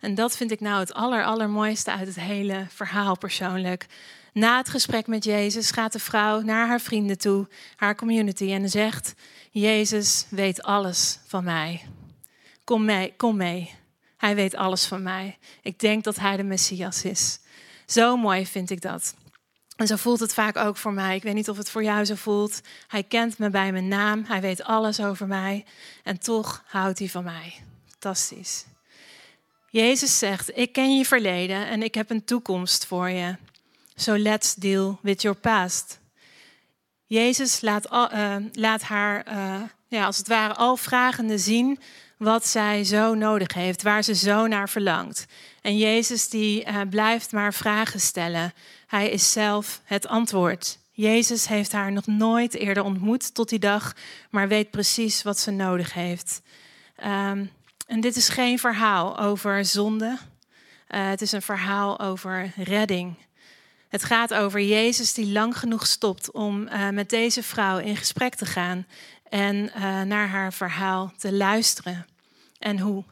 En 0.00 0.14
dat 0.14 0.36
vind 0.36 0.50
ik 0.50 0.60
nou 0.60 0.80
het 0.80 0.94
aller, 0.94 1.24
allermooiste 1.24 1.90
uit 1.90 2.06
het 2.06 2.20
hele 2.20 2.66
verhaal 2.68 3.18
persoonlijk. 3.18 3.86
Na 4.32 4.56
het 4.56 4.68
gesprek 4.68 5.06
met 5.06 5.24
Jezus 5.24 5.70
gaat 5.70 5.92
de 5.92 5.98
vrouw 5.98 6.40
naar 6.40 6.66
haar 6.66 6.80
vrienden 6.80 7.18
toe, 7.18 7.48
haar 7.76 7.94
community, 7.94 8.52
en 8.52 8.70
zegt: 8.70 9.14
Jezus 9.50 10.26
weet 10.30 10.62
alles 10.62 11.18
van 11.26 11.44
mij. 11.44 11.82
Kom 12.64 12.84
mee, 12.84 13.14
kom 13.16 13.36
mee. 13.36 13.74
Hij 14.16 14.34
weet 14.34 14.54
alles 14.54 14.84
van 14.84 15.02
mij. 15.02 15.38
Ik 15.62 15.78
denk 15.78 16.04
dat 16.04 16.16
hij 16.16 16.36
de 16.36 16.42
Messias 16.42 17.04
is. 17.04 17.40
Zo 17.86 18.16
mooi 18.16 18.46
vind 18.46 18.70
ik 18.70 18.80
dat. 18.80 19.14
En 19.78 19.86
zo 19.86 19.96
voelt 19.96 20.20
het 20.20 20.34
vaak 20.34 20.56
ook 20.56 20.76
voor 20.76 20.92
mij. 20.92 21.16
Ik 21.16 21.22
weet 21.22 21.34
niet 21.34 21.48
of 21.48 21.56
het 21.56 21.70
voor 21.70 21.82
jou 21.82 22.04
zo 22.04 22.14
voelt. 22.14 22.60
Hij 22.86 23.02
kent 23.02 23.38
me 23.38 23.50
bij 23.50 23.72
mijn 23.72 23.88
naam. 23.88 24.24
Hij 24.26 24.40
weet 24.40 24.62
alles 24.62 25.00
over 25.00 25.26
mij. 25.26 25.64
En 26.02 26.18
toch 26.18 26.62
houdt 26.66 26.98
hij 26.98 27.08
van 27.08 27.24
mij. 27.24 27.54
Fantastisch. 27.86 28.64
Jezus 29.70 30.18
zegt: 30.18 30.56
Ik 30.56 30.72
ken 30.72 30.96
je 30.96 31.04
verleden 31.04 31.68
en 31.68 31.82
ik 31.82 31.94
heb 31.94 32.10
een 32.10 32.24
toekomst 32.24 32.86
voor 32.86 33.08
je. 33.08 33.36
So 33.94 34.16
let's 34.16 34.54
deal 34.54 34.98
with 35.02 35.22
your 35.22 35.38
past. 35.38 35.98
Jezus 37.06 37.60
laat, 37.60 37.92
uh, 37.92 38.36
laat 38.52 38.82
haar, 38.82 39.28
uh, 39.28 39.62
ja, 39.88 40.04
als 40.04 40.16
het 40.16 40.28
ware, 40.28 40.54
al 40.54 40.76
vragende 40.76 41.38
zien 41.38 41.78
wat 42.18 42.46
zij 42.46 42.84
zo 42.84 43.14
nodig 43.14 43.54
heeft, 43.54 43.82
waar 43.82 44.02
ze 44.02 44.14
zo 44.14 44.46
naar 44.46 44.68
verlangt. 44.68 45.26
En 45.62 45.78
Jezus 45.78 46.28
die 46.28 46.66
uh, 46.66 46.80
blijft 46.90 47.32
maar 47.32 47.54
vragen 47.54 48.00
stellen. 48.00 48.52
Hij 48.86 49.10
is 49.10 49.32
zelf 49.32 49.80
het 49.84 50.06
antwoord. 50.06 50.78
Jezus 50.92 51.48
heeft 51.48 51.72
haar 51.72 51.92
nog 51.92 52.06
nooit 52.06 52.54
eerder 52.54 52.82
ontmoet 52.82 53.34
tot 53.34 53.48
die 53.48 53.58
dag, 53.58 53.94
maar 54.30 54.48
weet 54.48 54.70
precies 54.70 55.22
wat 55.22 55.38
ze 55.38 55.50
nodig 55.50 55.92
heeft. 55.92 56.42
Um, 57.04 57.50
en 57.86 58.00
dit 58.00 58.16
is 58.16 58.28
geen 58.28 58.58
verhaal 58.58 59.18
over 59.18 59.64
zonde. 59.64 60.18
het 60.86 61.20
is 61.20 61.32
een 61.32 61.42
verhaal 61.42 62.00
over 62.00 62.52
redding. 62.56 63.16
Het 63.88 64.04
gaat 64.04 64.34
over 64.34 64.60
Jezus 64.60 65.14
die 65.14 65.32
lang 65.32 65.58
genoeg 65.58 65.86
stopt 65.86 66.30
om 66.30 66.62
uh, 66.62 66.88
met 66.88 67.10
deze 67.10 67.42
vrouw 67.42 67.78
in 67.78 67.96
gesprek 67.96 68.34
te 68.34 68.46
gaan 68.46 68.86
en 69.28 69.56
uh, 69.56 70.02
naar 70.02 70.28
haar 70.28 70.52
verhaal 70.52 71.12
te 71.18 71.32
luisteren. 71.32 72.06
En 72.58 72.78
hoe? 72.78 73.04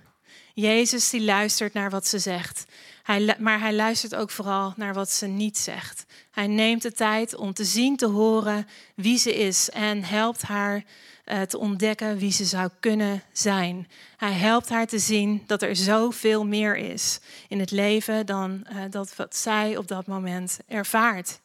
Jezus 0.55 1.11
die 1.11 1.25
luistert 1.25 1.73
naar 1.73 1.91
wat 1.91 2.07
ze 2.07 2.19
zegt, 2.19 2.67
hij, 3.03 3.37
maar 3.39 3.61
hij 3.61 3.75
luistert 3.75 4.15
ook 4.15 4.31
vooral 4.31 4.73
naar 4.77 4.95
wat 4.95 5.11
ze 5.11 5.27
niet 5.27 5.59
zegt. 5.59 6.07
Hij 6.31 6.47
neemt 6.47 6.83
de 6.83 6.93
tijd 6.93 7.35
om 7.35 7.53
te 7.53 7.65
zien, 7.65 7.97
te 7.97 8.07
horen 8.07 8.69
wie 8.95 9.19
ze 9.19 9.35
is 9.35 9.71
en 9.71 10.05
helpt 10.05 10.43
haar 10.43 10.85
uh, 11.27 11.43
te 11.43 11.59
ontdekken 11.59 12.19
wie 12.19 12.33
ze 12.33 12.45
zou 12.45 12.71
kunnen 12.81 13.23
zijn. 13.33 13.89
Hij 14.17 14.33
helpt 14.33 14.69
haar 14.69 14.87
te 14.87 14.99
zien 14.99 15.43
dat 15.47 15.63
er 15.63 15.77
zoveel 15.77 16.47
meer 16.47 16.77
is 16.77 17.21
in 17.49 17.61
het 17.61 17.71
leven 17.71 18.27
dan 18.27 18.67
uh, 18.73 18.83
dat 18.91 19.17
wat 19.17 19.37
zij 19.37 19.77
op 19.77 19.89
dat 19.89 20.07
moment 20.07 20.59
ervaart. 20.69 21.41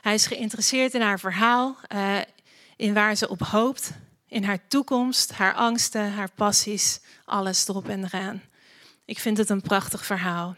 Hij 0.00 0.14
is 0.14 0.26
geïnteresseerd 0.26 0.94
in 0.94 1.00
haar 1.00 1.20
verhaal, 1.20 1.76
uh, 1.94 2.18
in 2.76 2.94
waar 2.94 3.16
ze 3.16 3.28
op 3.28 3.40
hoopt, 3.40 3.90
in 4.34 4.44
haar 4.44 4.68
toekomst, 4.68 5.32
haar 5.32 5.54
angsten, 5.54 6.12
haar 6.12 6.30
passies, 6.30 7.00
alles 7.24 7.68
erop 7.68 7.88
en 7.88 8.04
eraan. 8.04 8.42
Ik 9.04 9.18
vind 9.18 9.38
het 9.38 9.50
een 9.50 9.60
prachtig 9.60 10.06
verhaal. 10.06 10.56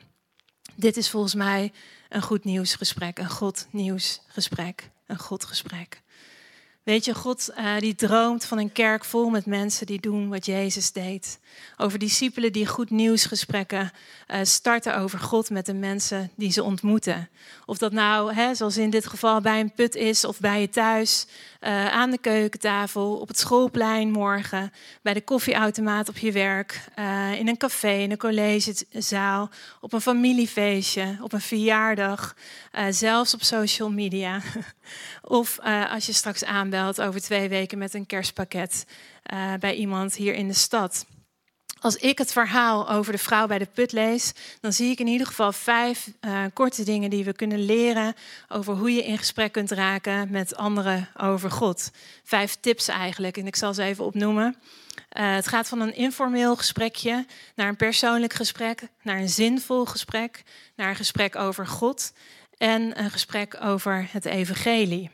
Dit 0.75 0.97
is 0.97 1.11
volgens 1.11 1.35
mij 1.35 1.73
een 2.09 2.23
goed 2.23 2.45
nieuwsgesprek, 2.45 3.19
een 3.19 3.31
God 3.31 3.67
nieuwsgesprek, 3.71 4.91
een 5.07 5.19
Godgesprek. 5.19 6.03
Weet 6.87 7.05
je, 7.05 7.15
God 7.15 7.51
uh, 7.59 7.79
die 7.79 7.95
droomt 7.95 8.45
van 8.45 8.59
een 8.59 8.73
kerk 8.73 9.05
vol 9.05 9.29
met 9.29 9.47
mensen 9.47 9.87
die 9.87 10.01
doen 10.01 10.29
wat 10.29 10.47
Jezus 10.47 10.93
deed. 10.93 11.39
Over 11.77 11.99
discipelen 11.99 12.53
die 12.53 12.67
goed 12.67 12.91
nieuwsgesprekken 12.91 13.91
uh, 14.29 14.39
starten 14.43 14.99
over 14.99 15.19
God 15.19 15.51
met 15.51 15.67
de 15.67 15.75
mensen 15.75 16.31
die 16.35 16.53
ze 16.53 16.63
ontmoeten. 16.63 17.29
Of 17.65 17.79
dat 17.79 17.93
nou, 17.93 18.35
hè, 18.35 18.55
zoals 18.55 18.77
in 18.77 18.91
dit 18.91 19.07
geval, 19.07 19.41
bij 19.41 19.61
een 19.61 19.73
put 19.73 19.95
is 19.95 20.25
of 20.25 20.41
bij 20.41 20.61
je 20.61 20.69
thuis, 20.69 21.27
uh, 21.61 21.87
aan 21.87 22.11
de 22.11 22.19
keukentafel, 22.19 23.17
op 23.17 23.29
het 23.29 23.39
schoolplein 23.39 24.11
morgen, 24.11 24.73
bij 25.03 25.15
de 25.15 25.25
koffieautomaat 25.25 26.09
op 26.09 26.17
je 26.17 26.33
werk, 26.33 26.85
in 27.39 27.49
een 27.49 27.57
café, 27.57 27.93
in 27.93 28.11
een 28.11 28.17
collegezaal, 28.17 29.51
op 29.81 29.93
een 29.93 30.01
familiefeestje, 30.01 31.19
op 31.21 31.33
een 31.33 31.41
verjaardag, 31.41 32.35
zelfs 32.91 33.35
op 33.35 33.43
social 33.43 33.91
media. 33.91 34.41
of 35.23 35.59
als 35.91 36.07
je 36.07 36.13
straks 36.13 36.45
aanbelt 36.45 36.76
over 36.85 37.21
twee 37.21 37.49
weken 37.49 37.79
met 37.79 37.95
een 37.95 38.07
kerstpakket 38.07 38.87
bij 39.59 39.75
iemand 39.75 40.15
hier 40.15 40.35
in 40.35 40.49
de 40.49 40.55
stad. 40.55 41.07
Als 41.81 41.97
ik 41.97 42.19
het 42.19 42.33
verhaal 42.33 42.91
over 42.91 43.13
de 43.13 43.19
vrouw 43.19 43.47
bij 43.47 43.59
de 43.59 43.69
put 43.75 43.93
lees, 43.93 44.33
dan 44.61 44.73
zie 44.73 44.91
ik 44.91 45.01
in 45.01 45.07
ieder 45.07 45.27
geval 45.27 45.53
vijf 45.53 46.09
uh, 46.21 46.45
korte 46.53 46.85
dingen 46.85 47.11
die 47.11 47.25
we 47.25 47.33
kunnen 47.33 47.65
leren 47.65 48.15
over 48.49 48.75
hoe 48.75 48.93
je 48.93 49.05
in 49.05 49.19
gesprek 49.19 49.53
kunt 49.53 49.71
raken 49.71 50.31
met 50.31 50.57
anderen 50.57 51.09
over 51.17 51.51
God. 51.51 51.91
Vijf 52.25 52.57
tips 52.61 52.89
eigenlijk, 52.89 53.37
en 53.37 53.47
ik 53.47 53.57
zal 53.57 53.75
ze 53.75 53.83
even 53.83 54.05
opnoemen. 54.05 54.57
Uh, 55.19 55.35
het 55.35 55.49
gaat 55.49 55.69
van 55.69 55.81
een 55.81 55.95
informeel 55.95 56.57
gesprekje 56.57 57.27
naar 57.55 57.69
een 57.69 57.77
persoonlijk 57.77 58.33
gesprek, 58.33 58.89
naar 59.03 59.19
een 59.19 59.29
zinvol 59.29 59.85
gesprek, 59.85 60.43
naar 60.77 60.89
een 60.89 60.97
gesprek 60.97 61.37
over 61.37 61.67
God 61.67 62.13
en 62.57 63.01
een 63.01 63.11
gesprek 63.11 63.57
over 63.63 64.09
het 64.11 64.25
evangelie. 64.25 65.11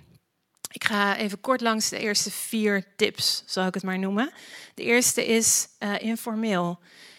Ik 0.72 0.84
ga 0.84 1.16
even 1.16 1.40
kort 1.40 1.60
langs 1.60 1.88
de 1.88 1.98
eerste 1.98 2.30
vier 2.30 2.84
tips, 2.96 3.42
zal 3.46 3.66
ik 3.66 3.74
het 3.74 3.82
maar 3.82 3.98
noemen. 3.98 4.32
De 4.74 4.82
eerste 4.82 5.26
is 5.26 5.68
uh, 5.78 5.94
informeel. 5.98 6.78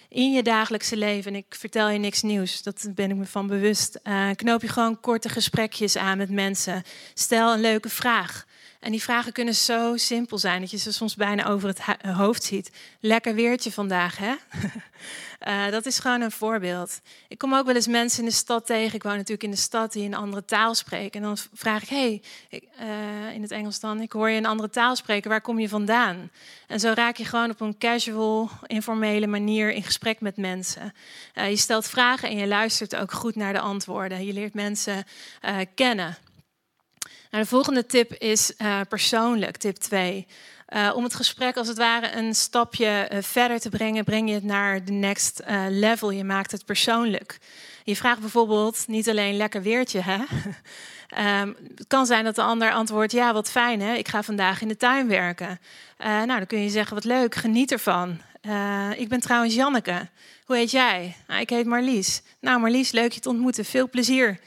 In 0.10 0.32
je 0.32 0.44
dagelijkse 0.44 0.98
leven, 0.98 1.32
en 1.32 1.38
ik 1.38 1.56
vertel 1.56 1.90
je 1.90 2.00
niks 2.00 2.22
nieuws, 2.22 2.64
dat 2.64 2.88
ben 2.90 3.10
ik 3.10 3.16
me 3.16 3.26
van 3.26 3.48
bewust, 3.48 4.00
uh, 4.04 4.30
knoop 4.36 4.62
je 4.62 4.68
gewoon 4.68 5.00
korte 5.00 5.30
gesprekjes 5.30 5.98
aan 5.98 6.18
met 6.18 6.30
mensen. 6.30 6.84
Stel 7.14 7.54
een 7.54 7.62
leuke 7.62 7.90
vraag. 7.90 8.46
En 8.84 8.92
die 8.92 9.02
vragen 9.02 9.32
kunnen 9.32 9.56
zo 9.56 9.98
simpel 9.98 10.38
zijn 10.38 10.62
dat 10.62 10.72
je 10.72 10.78
ze 10.78 10.94
soms 10.94 11.16
bijna 11.16 11.46
over 11.46 11.68
het 11.68 11.82
hoofd 12.02 12.44
ziet. 12.44 12.72
Lekker 13.00 13.36
weertje 13.36 13.72
vandaag, 13.72 14.18
hè? 14.18 14.34
Uh, 15.48 15.72
dat 15.76 15.86
is 15.86 16.00
gewoon 16.00 16.22
een 16.22 16.32
voorbeeld. 16.32 17.02
Ik 17.28 17.38
kom 17.38 17.54
ook 17.54 17.66
wel 17.66 17.76
eens 17.76 17.88
mensen 17.88 18.20
in 18.20 18.26
de 18.26 18.36
stad 18.36 18.66
tegen. 18.66 18.96
Ik 18.96 19.04
woon 19.04 19.14
natuurlijk 19.14 19.44
in 19.44 19.52
de 19.52 19.58
stad 19.58 19.94
die 19.94 20.06
een 20.06 20.14
andere 20.14 20.46
taal 20.46 20.76
spreken. 20.76 21.22
En 21.22 21.28
dan 21.28 21.38
vraag 21.54 21.82
ik, 21.82 21.90
hey, 21.90 22.22
uh, 22.52 23.34
in 23.34 23.42
het 23.42 23.52
Engels 23.52 23.80
dan, 23.80 24.02
ik 24.02 24.12
hoor 24.12 24.30
je 24.30 24.38
een 24.38 24.46
andere 24.46 24.70
taal 24.70 24.96
spreken. 24.96 25.30
Waar 25.30 25.42
kom 25.42 25.60
je 25.60 25.70
vandaan? 25.70 26.32
En 26.68 26.80
zo 26.80 26.92
raak 26.96 27.18
je 27.18 27.26
gewoon 27.26 27.50
op 27.50 27.62
een 27.62 27.78
casual, 27.78 28.50
informele 28.66 29.28
manier 29.28 29.72
in 29.72 29.84
gesprek 29.84 30.22
met 30.22 30.38
mensen. 30.38 30.94
Uh, 31.36 31.50
je 31.50 31.58
stelt 31.58 31.88
vragen 31.88 32.30
en 32.30 32.38
je 32.38 32.48
luistert 32.48 32.96
ook 32.96 33.12
goed 33.12 33.36
naar 33.36 33.54
de 33.54 33.60
antwoorden. 33.60 34.26
Je 34.26 34.34
leert 34.34 34.54
mensen 34.54 35.04
kennen. 35.76 36.18
Nou, 37.34 37.46
de 37.46 37.52
volgende 37.52 37.86
tip 37.86 38.14
is 38.14 38.54
persoonlijk, 38.90 39.58
tip 39.58 39.76
2. 39.76 40.28
Uh, 40.70 40.92
om 40.96 41.04
het 41.04 41.16
gesprek 41.16 41.58
als 41.58 41.68
het 41.68 41.78
ware 41.78 42.16
een 42.16 42.36
stapje 42.36 43.10
uh, 43.12 43.22
verder 43.22 43.60
te 43.60 43.70
brengen, 43.70 44.04
breng 44.04 44.28
je 44.28 44.34
het 44.34 44.44
naar 44.44 44.86
de 44.86 44.92
next 44.92 45.44
level. 45.70 46.12
Je 46.12 46.24
maakt 46.24 46.52
het 46.52 46.66
persoonlijk. 46.66 47.40
Je 47.84 47.96
vraagt 47.96 48.20
bijvoorbeeld 48.20 48.88
niet 48.88 49.10
alleen 49.10 49.38
lekker 49.38 49.62
weertje, 49.62 50.02
hè? 50.02 50.18
Um, 51.42 51.56
het 51.76 51.88
kan 51.88 52.06
zijn 52.06 52.24
dat 52.24 52.36
de 52.36 52.42
ander 52.42 52.72
antwoordt: 52.72 53.12
Ja, 53.12 53.34
wat 53.34 53.52
fijn, 53.52 53.82
hè? 53.82 53.94
ik 53.94 54.08
ga 54.08 54.24
vandaag 54.24 54.62
in 54.62 54.68
de 54.68 54.78
tuin 54.78 55.08
werken. 55.08 55.60
Nou, 55.98 56.28
dan 56.28 56.48
kun 56.48 56.60
je 56.60 56.70
zeggen: 56.70 56.96
Wat 56.96 57.06
leuk, 57.06 57.36
geniet 57.36 57.72
ervan. 57.72 58.22
Ik 58.98 59.10
ben 59.10 59.20
trouwens 59.20 59.56
Janneke. 59.56 60.10
Hoe 60.46 60.56
heet 60.56 60.72
jij? 60.72 61.16
Nou, 61.28 61.42
ik 61.42 61.50
heet 61.50 61.66
Marlies. 61.66 62.22
Nou, 62.40 62.60
Marlies, 62.60 62.92
leuk 62.92 63.12
je 63.12 63.20
te 63.20 63.30
ontmoeten. 63.30 63.66
Veel 63.66 63.90
plezier. 63.90 64.40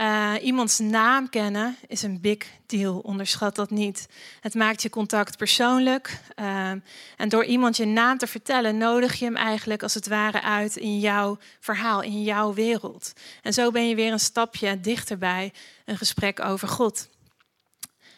Uh, 0.00 0.34
iemands 0.40 0.78
naam 0.78 1.28
kennen 1.28 1.76
is 1.86 2.02
een 2.02 2.20
big 2.20 2.46
deal, 2.66 2.98
onderschat 2.98 3.54
dat 3.54 3.70
niet. 3.70 4.08
Het 4.40 4.54
maakt 4.54 4.82
je 4.82 4.90
contact 4.90 5.36
persoonlijk. 5.36 6.20
Uh, 6.40 6.70
en 7.16 7.28
door 7.28 7.44
iemand 7.44 7.76
je 7.76 7.84
naam 7.84 8.18
te 8.18 8.26
vertellen, 8.26 8.76
nodig 8.76 9.14
je 9.14 9.24
hem 9.24 9.36
eigenlijk 9.36 9.82
als 9.82 9.94
het 9.94 10.08
ware 10.08 10.42
uit 10.42 10.76
in 10.76 10.98
jouw 10.98 11.38
verhaal, 11.60 12.02
in 12.02 12.22
jouw 12.22 12.54
wereld. 12.54 13.12
En 13.42 13.52
zo 13.52 13.70
ben 13.70 13.88
je 13.88 13.94
weer 13.94 14.12
een 14.12 14.20
stapje 14.20 14.80
dichterbij 14.80 15.52
een 15.84 15.96
gesprek 15.96 16.40
over 16.40 16.68
God. 16.68 17.08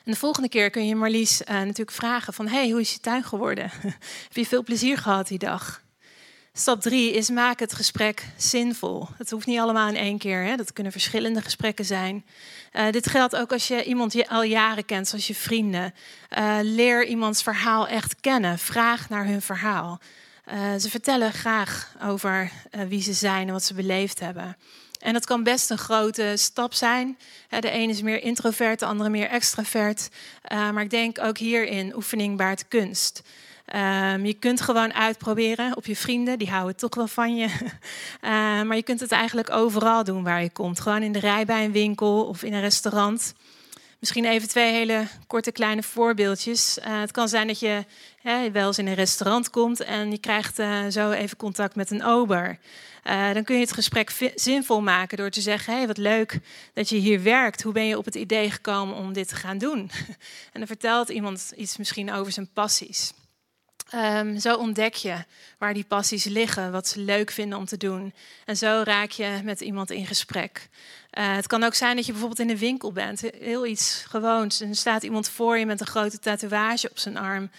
En 0.04 0.12
de 0.12 0.18
volgende 0.18 0.48
keer 0.48 0.70
kun 0.70 0.86
je 0.86 0.96
Marlies 0.96 1.40
uh, 1.40 1.48
natuurlijk 1.48 1.90
vragen 1.90 2.32
van... 2.32 2.48
hey, 2.48 2.70
hoe 2.70 2.80
is 2.80 2.92
je 2.92 3.00
tuin 3.00 3.24
geworden? 3.24 3.70
Heb 4.24 4.32
je 4.32 4.46
veel 4.46 4.62
plezier 4.62 4.98
gehad 4.98 5.28
die 5.28 5.38
dag? 5.38 5.83
Stap 6.56 6.80
drie 6.80 7.12
is 7.12 7.30
maak 7.30 7.60
het 7.60 7.74
gesprek 7.74 8.26
zinvol. 8.36 9.08
Het 9.18 9.30
hoeft 9.30 9.46
niet 9.46 9.58
allemaal 9.58 9.88
in 9.88 9.96
één 9.96 10.18
keer. 10.18 10.42
Hè? 10.42 10.56
Dat 10.56 10.72
kunnen 10.72 10.92
verschillende 10.92 11.40
gesprekken 11.40 11.84
zijn. 11.84 12.24
Uh, 12.72 12.90
dit 12.90 13.06
geldt 13.06 13.36
ook 13.36 13.52
als 13.52 13.68
je 13.68 13.84
iemand 13.84 14.12
je 14.12 14.28
al 14.28 14.42
jaren 14.42 14.84
kent, 14.84 15.08
zoals 15.08 15.26
je 15.26 15.34
vrienden. 15.34 15.94
Uh, 16.38 16.58
leer 16.62 17.06
iemands 17.06 17.42
verhaal 17.42 17.88
echt 17.88 18.20
kennen. 18.20 18.58
Vraag 18.58 19.08
naar 19.08 19.26
hun 19.26 19.42
verhaal. 19.42 20.00
Uh, 20.52 20.74
ze 20.78 20.90
vertellen 20.90 21.32
graag 21.32 21.94
over 22.02 22.50
wie 22.88 23.02
ze 23.02 23.12
zijn 23.12 23.46
en 23.46 23.52
wat 23.52 23.64
ze 23.64 23.74
beleefd 23.74 24.20
hebben. 24.20 24.56
En 25.00 25.12
dat 25.12 25.26
kan 25.26 25.42
best 25.42 25.70
een 25.70 25.78
grote 25.78 26.32
stap 26.36 26.74
zijn. 26.74 27.18
De 27.60 27.70
ene 27.70 27.92
is 27.92 28.02
meer 28.02 28.22
introvert, 28.22 28.78
de 28.78 28.86
andere 28.86 29.10
meer 29.10 29.28
extravert. 29.28 30.08
maar 30.48 30.82
ik 30.82 30.90
denk 30.90 31.18
ook 31.20 31.38
hierin 31.38 31.96
oefening 31.96 32.36
baart 32.36 32.68
kunst. 32.68 33.22
Um, 33.74 34.26
je 34.26 34.34
kunt 34.34 34.60
gewoon 34.60 34.94
uitproberen 34.94 35.76
op 35.76 35.86
je 35.86 35.96
vrienden, 35.96 36.38
die 36.38 36.50
houden 36.50 36.76
toch 36.76 36.94
wel 36.94 37.06
van 37.06 37.36
je. 37.36 37.46
Uh, 37.46 38.62
maar 38.66 38.76
je 38.76 38.82
kunt 38.82 39.00
het 39.00 39.12
eigenlijk 39.12 39.50
overal 39.50 40.04
doen 40.04 40.22
waar 40.22 40.42
je 40.42 40.50
komt. 40.50 40.80
Gewoon 40.80 41.02
in 41.02 41.12
de 41.12 41.18
rij 41.18 41.44
bij 41.44 41.64
een 41.64 41.72
winkel 41.72 42.24
of 42.24 42.42
in 42.42 42.52
een 42.52 42.60
restaurant. 42.60 43.34
Misschien 43.98 44.24
even 44.24 44.48
twee 44.48 44.72
hele 44.72 45.06
korte 45.26 45.52
kleine 45.52 45.82
voorbeeldjes. 45.82 46.78
Uh, 46.78 47.00
het 47.00 47.10
kan 47.10 47.28
zijn 47.28 47.46
dat 47.46 47.60
je 47.60 47.84
hè, 48.22 48.50
wel 48.50 48.66
eens 48.66 48.78
in 48.78 48.86
een 48.86 48.94
restaurant 48.94 49.50
komt 49.50 49.80
en 49.80 50.10
je 50.10 50.18
krijgt 50.18 50.58
uh, 50.58 50.86
zo 50.90 51.10
even 51.10 51.36
contact 51.36 51.74
met 51.74 51.90
een 51.90 52.04
ober. 52.04 52.58
Uh, 53.04 53.32
dan 53.32 53.44
kun 53.44 53.54
je 53.54 53.60
het 53.60 53.72
gesprek 53.72 54.32
zinvol 54.34 54.80
maken 54.80 55.16
door 55.16 55.30
te 55.30 55.40
zeggen: 55.40 55.74
hey, 55.74 55.86
wat 55.86 55.96
leuk 55.96 56.38
dat 56.74 56.88
je 56.88 56.96
hier 56.96 57.22
werkt. 57.22 57.62
Hoe 57.62 57.72
ben 57.72 57.86
je 57.86 57.98
op 57.98 58.04
het 58.04 58.14
idee 58.14 58.50
gekomen 58.50 58.96
om 58.96 59.12
dit 59.12 59.28
te 59.28 59.36
gaan 59.36 59.58
doen? 59.58 59.90
en 60.52 60.58
dan 60.58 60.66
vertelt 60.66 61.08
iemand 61.08 61.52
iets 61.56 61.76
misschien 61.76 62.12
over 62.12 62.32
zijn 62.32 62.48
passies. 62.52 63.12
Um, 63.94 64.38
zo 64.38 64.56
ontdek 64.56 64.94
je 64.94 65.24
waar 65.58 65.74
die 65.74 65.84
passies 65.84 66.24
liggen, 66.24 66.72
wat 66.72 66.88
ze 66.88 67.00
leuk 67.00 67.30
vinden 67.30 67.58
om 67.58 67.64
te 67.64 67.76
doen. 67.76 68.14
En 68.44 68.56
zo 68.56 68.82
raak 68.84 69.10
je 69.10 69.40
met 69.44 69.60
iemand 69.60 69.90
in 69.90 70.06
gesprek. 70.06 70.68
Uh, 71.18 71.34
het 71.34 71.46
kan 71.46 71.62
ook 71.62 71.74
zijn 71.74 71.96
dat 71.96 72.06
je 72.06 72.12
bijvoorbeeld 72.12 72.40
in 72.40 72.50
een 72.50 72.56
winkel 72.56 72.92
bent, 72.92 73.20
heel 73.38 73.66
iets 73.66 74.04
gewoons. 74.08 74.60
En 74.60 74.68
er 74.68 74.76
staat 74.76 75.02
iemand 75.02 75.28
voor 75.28 75.58
je 75.58 75.66
met 75.66 75.80
een 75.80 75.86
grote 75.86 76.18
tatoeage 76.18 76.90
op 76.90 76.98
zijn 76.98 77.16
arm. 77.16 77.50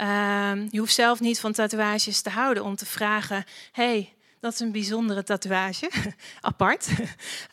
Uh, 0.00 0.52
je 0.70 0.78
hoeft 0.78 0.94
zelf 0.94 1.20
niet 1.20 1.40
van 1.40 1.52
tatoeages 1.52 2.20
te 2.20 2.30
houden 2.30 2.64
om 2.64 2.76
te 2.76 2.86
vragen: 2.86 3.44
hey, 3.72 4.12
dat 4.40 4.52
is 4.52 4.60
een 4.60 4.72
bijzondere 4.72 5.22
tatoeage, 5.22 5.90
apart. 6.40 6.88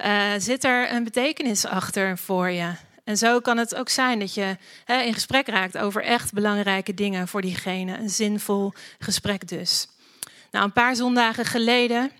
Uh, 0.06 0.32
zit 0.38 0.64
er 0.64 0.92
een 0.92 1.04
betekenis 1.04 1.66
achter 1.66 2.18
voor 2.18 2.50
je? 2.50 2.72
En 3.08 3.18
zo 3.18 3.40
kan 3.40 3.58
het 3.58 3.76
ook 3.76 3.90
zijn 3.90 4.20
dat 4.20 4.34
je 4.34 4.58
hè, 4.86 5.02
in 5.02 5.14
gesprek 5.14 5.48
raakt 5.48 5.78
over 5.78 6.04
echt 6.04 6.34
belangrijke 6.34 6.94
dingen 6.94 7.28
voor 7.28 7.42
diegene. 7.42 7.98
Een 7.98 8.10
zinvol 8.10 8.74
gesprek 9.00 9.48
dus. 9.48 9.88
Nou, 10.52 10.66
een 10.66 10.72
paar 10.72 10.96
zondagen 10.96 11.46
geleden 11.46 12.12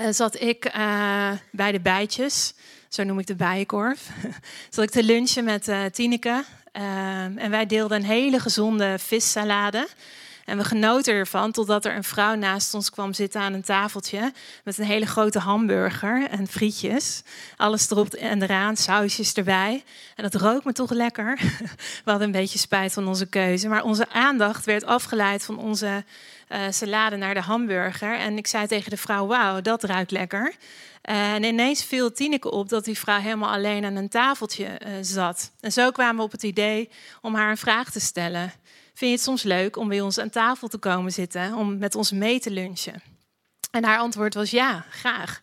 uh, 0.00 0.06
zat 0.10 0.40
ik 0.40 0.74
uh, 0.76 1.30
bij 1.50 1.72
de 1.72 1.80
bijtjes, 1.80 2.54
zo 2.88 3.02
noem 3.02 3.18
ik 3.18 3.26
de 3.26 3.34
bijenkorf. 3.34 4.08
zat 4.70 4.84
ik 4.84 4.90
te 4.90 5.02
lunchen 5.02 5.44
met 5.44 5.68
uh, 5.68 5.84
Tineke. 5.84 6.44
en 6.72 7.50
wij 7.50 7.66
deelden 7.66 7.98
een 7.98 8.06
hele 8.06 8.38
gezonde 8.38 8.98
vissalade. 8.98 9.88
En 10.44 10.56
we 10.56 10.64
genoten 10.64 11.14
ervan 11.14 11.52
totdat 11.52 11.84
er 11.84 11.96
een 11.96 12.04
vrouw 12.04 12.34
naast 12.34 12.74
ons 12.74 12.90
kwam 12.90 13.12
zitten 13.12 13.40
aan 13.40 13.52
een 13.52 13.62
tafeltje 13.62 14.32
met 14.64 14.78
een 14.78 14.84
hele 14.84 15.06
grote 15.06 15.38
hamburger 15.38 16.28
en 16.28 16.46
frietjes. 16.46 17.22
Alles 17.56 17.90
erop 17.90 18.12
en 18.14 18.42
eraan, 18.42 18.76
sausjes 18.76 19.32
erbij. 19.32 19.84
En 20.16 20.22
dat 20.22 20.34
rook 20.34 20.64
me 20.64 20.72
toch 20.72 20.90
lekker. 20.90 21.38
We 22.04 22.10
hadden 22.10 22.26
een 22.26 22.32
beetje 22.32 22.58
spijt 22.58 22.92
van 22.92 23.08
onze 23.08 23.26
keuze. 23.26 23.68
Maar 23.68 23.82
onze 23.82 24.08
aandacht 24.08 24.64
werd 24.64 24.84
afgeleid 24.84 25.44
van 25.44 25.58
onze 25.58 26.04
uh, 26.48 26.60
salade 26.70 27.16
naar 27.16 27.34
de 27.34 27.40
hamburger. 27.40 28.18
En 28.18 28.36
ik 28.36 28.46
zei 28.46 28.66
tegen 28.66 28.90
de 28.90 28.96
vrouw, 28.96 29.26
wauw, 29.26 29.60
dat 29.60 29.84
ruikt 29.84 30.10
lekker. 30.10 30.54
En 31.02 31.42
ineens 31.42 31.84
viel 31.84 32.12
Tineke 32.12 32.50
op 32.50 32.68
dat 32.68 32.84
die 32.84 32.98
vrouw 32.98 33.20
helemaal 33.20 33.50
alleen 33.50 33.84
aan 33.84 33.96
een 33.96 34.08
tafeltje 34.08 34.64
uh, 34.64 34.92
zat. 35.00 35.50
En 35.60 35.72
zo 35.72 35.90
kwamen 35.90 36.16
we 36.16 36.22
op 36.22 36.32
het 36.32 36.42
idee 36.42 36.90
om 37.20 37.34
haar 37.34 37.50
een 37.50 37.56
vraag 37.56 37.90
te 37.90 38.00
stellen. 38.00 38.52
Vind 38.94 39.10
je 39.10 39.16
het 39.16 39.20
soms 39.20 39.42
leuk 39.42 39.76
om 39.76 39.88
bij 39.88 40.00
ons 40.00 40.18
aan 40.18 40.30
tafel 40.30 40.68
te 40.68 40.78
komen 40.78 41.12
zitten, 41.12 41.54
om 41.54 41.78
met 41.78 41.94
ons 41.94 42.12
mee 42.12 42.40
te 42.40 42.50
lunchen? 42.50 43.02
En 43.70 43.84
haar 43.84 43.98
antwoord 43.98 44.34
was 44.34 44.50
ja, 44.50 44.84
graag. 44.90 45.40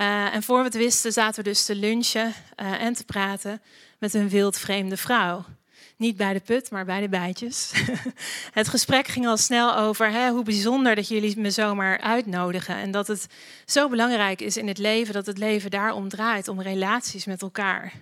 Uh, 0.00 0.34
en 0.34 0.42
voor 0.42 0.58
we 0.58 0.64
het 0.64 0.74
wisten 0.74 1.12
zaten 1.12 1.44
we 1.44 1.50
dus 1.50 1.64
te 1.64 1.74
lunchen 1.74 2.26
uh, 2.26 2.82
en 2.82 2.94
te 2.94 3.04
praten 3.04 3.62
met 3.98 4.14
een 4.14 4.28
wildvreemde 4.28 4.96
vrouw. 4.96 5.44
Niet 5.96 6.16
bij 6.16 6.32
de 6.32 6.40
put, 6.40 6.70
maar 6.70 6.84
bij 6.84 7.00
de 7.00 7.08
bijtjes. 7.08 7.72
het 8.52 8.68
gesprek 8.68 9.06
ging 9.06 9.26
al 9.26 9.36
snel 9.36 9.76
over 9.76 10.10
hè, 10.10 10.30
hoe 10.30 10.44
bijzonder 10.44 10.94
dat 10.94 11.08
jullie 11.08 11.40
me 11.40 11.50
zomaar 11.50 12.00
uitnodigen. 12.00 12.76
En 12.76 12.90
dat 12.90 13.06
het 13.06 13.26
zo 13.64 13.88
belangrijk 13.88 14.40
is 14.40 14.56
in 14.56 14.68
het 14.68 14.78
leven, 14.78 15.14
dat 15.14 15.26
het 15.26 15.38
leven 15.38 15.70
daarom 15.70 16.08
draait, 16.08 16.48
om 16.48 16.60
relaties 16.60 17.24
met 17.24 17.42
elkaar. 17.42 17.92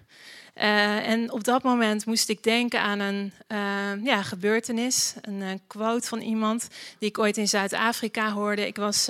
Uh, 0.54 1.08
en 1.08 1.32
op 1.32 1.44
dat 1.44 1.62
moment 1.62 2.06
moest 2.06 2.28
ik 2.28 2.42
denken 2.42 2.80
aan 2.80 3.00
een 3.00 3.32
uh, 3.48 4.04
ja, 4.04 4.22
gebeurtenis, 4.22 5.14
een, 5.20 5.40
een, 5.40 5.60
quote 5.66 6.08
van 6.08 6.20
iemand 6.20 6.68
die 6.98 7.08
ik 7.08 7.18
ooit 7.18 7.36
in 7.36 7.48
Zuid-Afrika 7.48 8.32
hoorde. 8.32 8.66
Ik 8.66 8.76
was 8.76 9.06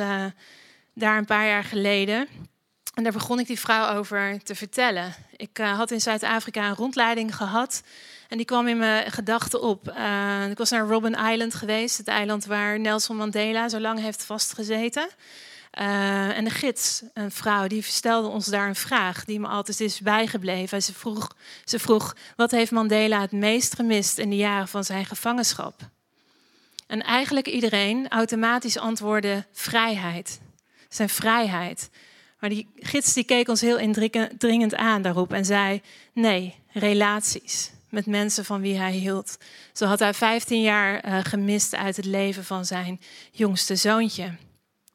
daar 0.94 1.18
een 1.18 1.24
paar 1.24 1.46
jaar 1.46 1.64
geleden 1.64 2.28
en 2.94 3.02
daar 3.02 3.12
begon 3.12 3.38
ik 3.38 3.46
die 3.46 3.60
vrouw 3.60 3.96
over 3.96 4.42
te 4.42 4.54
vertellen. 4.54 5.14
Ik 5.36 5.56
had 5.56 5.90
in 5.90 6.00
Zuid-Afrika 6.00 6.68
een 6.68 6.74
rondleiding 6.74 7.36
gehad 7.36 7.82
en 8.28 8.36
die 8.36 8.46
kwam 8.46 8.68
in 8.68 8.78
mijn 8.78 9.10
gedachten 9.10 9.62
op. 9.62 9.88
ik 10.50 10.58
was 10.58 10.70
naar 10.70 10.86
Robben 10.86 11.30
Island 11.30 11.54
geweest, 11.54 11.98
het 11.98 12.08
eiland 12.08 12.44
waar 12.44 12.80
Nelson 12.80 13.16
Mandela 13.16 13.68
zo 13.68 13.80
lang 13.80 14.00
heeft 14.00 14.24
vastgezeten. 14.24 15.08
Uh, 15.78 16.36
en 16.36 16.44
de 16.44 16.50
gids, 16.50 17.02
een 17.14 17.30
vrouw, 17.30 17.66
die 17.66 17.82
stelde 17.82 18.28
ons 18.28 18.46
daar 18.46 18.68
een 18.68 18.74
vraag 18.74 19.24
die 19.24 19.40
me 19.40 19.46
altijd 19.46 19.80
is 19.80 20.00
bijgebleven. 20.00 20.82
Ze 20.82 20.92
vroeg, 20.94 21.36
vroeg, 21.64 22.16
wat 22.36 22.50
heeft 22.50 22.70
Mandela 22.70 23.20
het 23.20 23.32
meest 23.32 23.74
gemist 23.74 24.18
in 24.18 24.30
de 24.30 24.36
jaren 24.36 24.68
van 24.68 24.84
zijn 24.84 25.06
gevangenschap? 25.06 25.80
En 26.86 27.02
eigenlijk 27.02 27.46
iedereen 27.46 28.08
automatisch 28.08 28.78
antwoordde 28.78 29.46
vrijheid. 29.52 30.40
Zijn 30.88 31.08
vrijheid. 31.08 31.90
Maar 32.42 32.50
die 32.50 32.68
gids 32.76 33.12
die 33.12 33.24
keek 33.24 33.48
ons 33.48 33.60
heel 33.60 33.78
indringend 33.78 34.74
aan 34.74 35.02
daarop 35.02 35.32
en 35.32 35.44
zei, 35.44 35.82
nee, 36.12 36.54
relaties 36.72 37.70
met 37.88 38.06
mensen 38.06 38.44
van 38.44 38.60
wie 38.60 38.78
hij 38.78 38.92
hield. 38.92 39.36
Zo 39.72 39.86
had 39.86 39.98
hij 39.98 40.14
15 40.14 40.62
jaar 40.62 41.06
uh, 41.06 41.18
gemist 41.22 41.74
uit 41.74 41.96
het 41.96 42.04
leven 42.04 42.44
van 42.44 42.64
zijn 42.64 43.00
jongste 43.32 43.76
zoontje. 43.76 44.34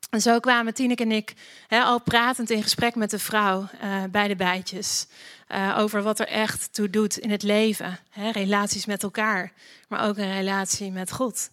En 0.10 0.22
zo 0.22 0.40
kwamen 0.40 0.74
Tineke 0.74 1.04
en 1.04 1.12
ik 1.12 1.34
al 1.70 2.02
pratend 2.02 2.50
in 2.50 2.64
gesprek 2.64 2.96
met 2.96 3.10
de 3.10 3.20
vrouw 3.20 3.68
uh, 3.84 4.04
bij 4.12 4.28
de 4.28 4.36
bijtjes. 4.36 5.08
Uh, 5.50 5.76
over 5.80 6.02
wat 6.02 6.20
er 6.20 6.28
echt 6.28 6.74
toe 6.74 6.90
doet 6.90 7.18
in 7.18 7.32
het 7.32 7.44
leven. 7.44 8.00
relaties 8.32 8.86
met 8.86 9.04
elkaar, 9.04 9.52
maar 9.88 10.08
ook 10.08 10.18
een 10.18 10.34
relatie 10.34 10.92
met 10.92 11.12
God. 11.12 11.50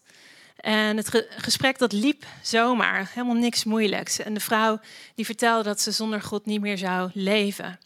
En 0.56 0.96
het 0.96 1.26
gesprek 1.36 1.78
dat 1.78 1.92
liep 1.92 2.24
zomaar, 2.42 3.10
helemaal 3.14 3.34
niks 3.34 3.64
moeilijks. 3.64 4.18
En 4.18 4.34
de 4.34 4.40
vrouw 4.40 4.80
die 5.14 5.24
vertelde 5.24 5.62
dat 5.62 5.80
ze 5.80 5.90
zonder 5.90 6.22
God 6.22 6.46
niet 6.46 6.60
meer 6.60 6.78
zou 6.78 7.10
leven. 7.14 7.78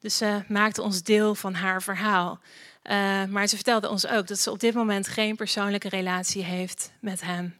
Dus 0.00 0.16
ze 0.16 0.42
maakte 0.48 0.82
ons 0.82 1.02
deel 1.02 1.34
van 1.34 1.54
haar 1.54 1.82
verhaal. 1.82 2.40
Uh, 2.84 3.24
maar 3.24 3.46
ze 3.46 3.54
vertelde 3.54 3.88
ons 3.88 4.06
ook 4.06 4.26
dat 4.26 4.38
ze 4.38 4.50
op 4.50 4.60
dit 4.60 4.74
moment 4.74 5.08
geen 5.08 5.36
persoonlijke 5.36 5.88
relatie 5.88 6.44
heeft 6.44 6.92
met 7.00 7.20
hem. 7.20 7.54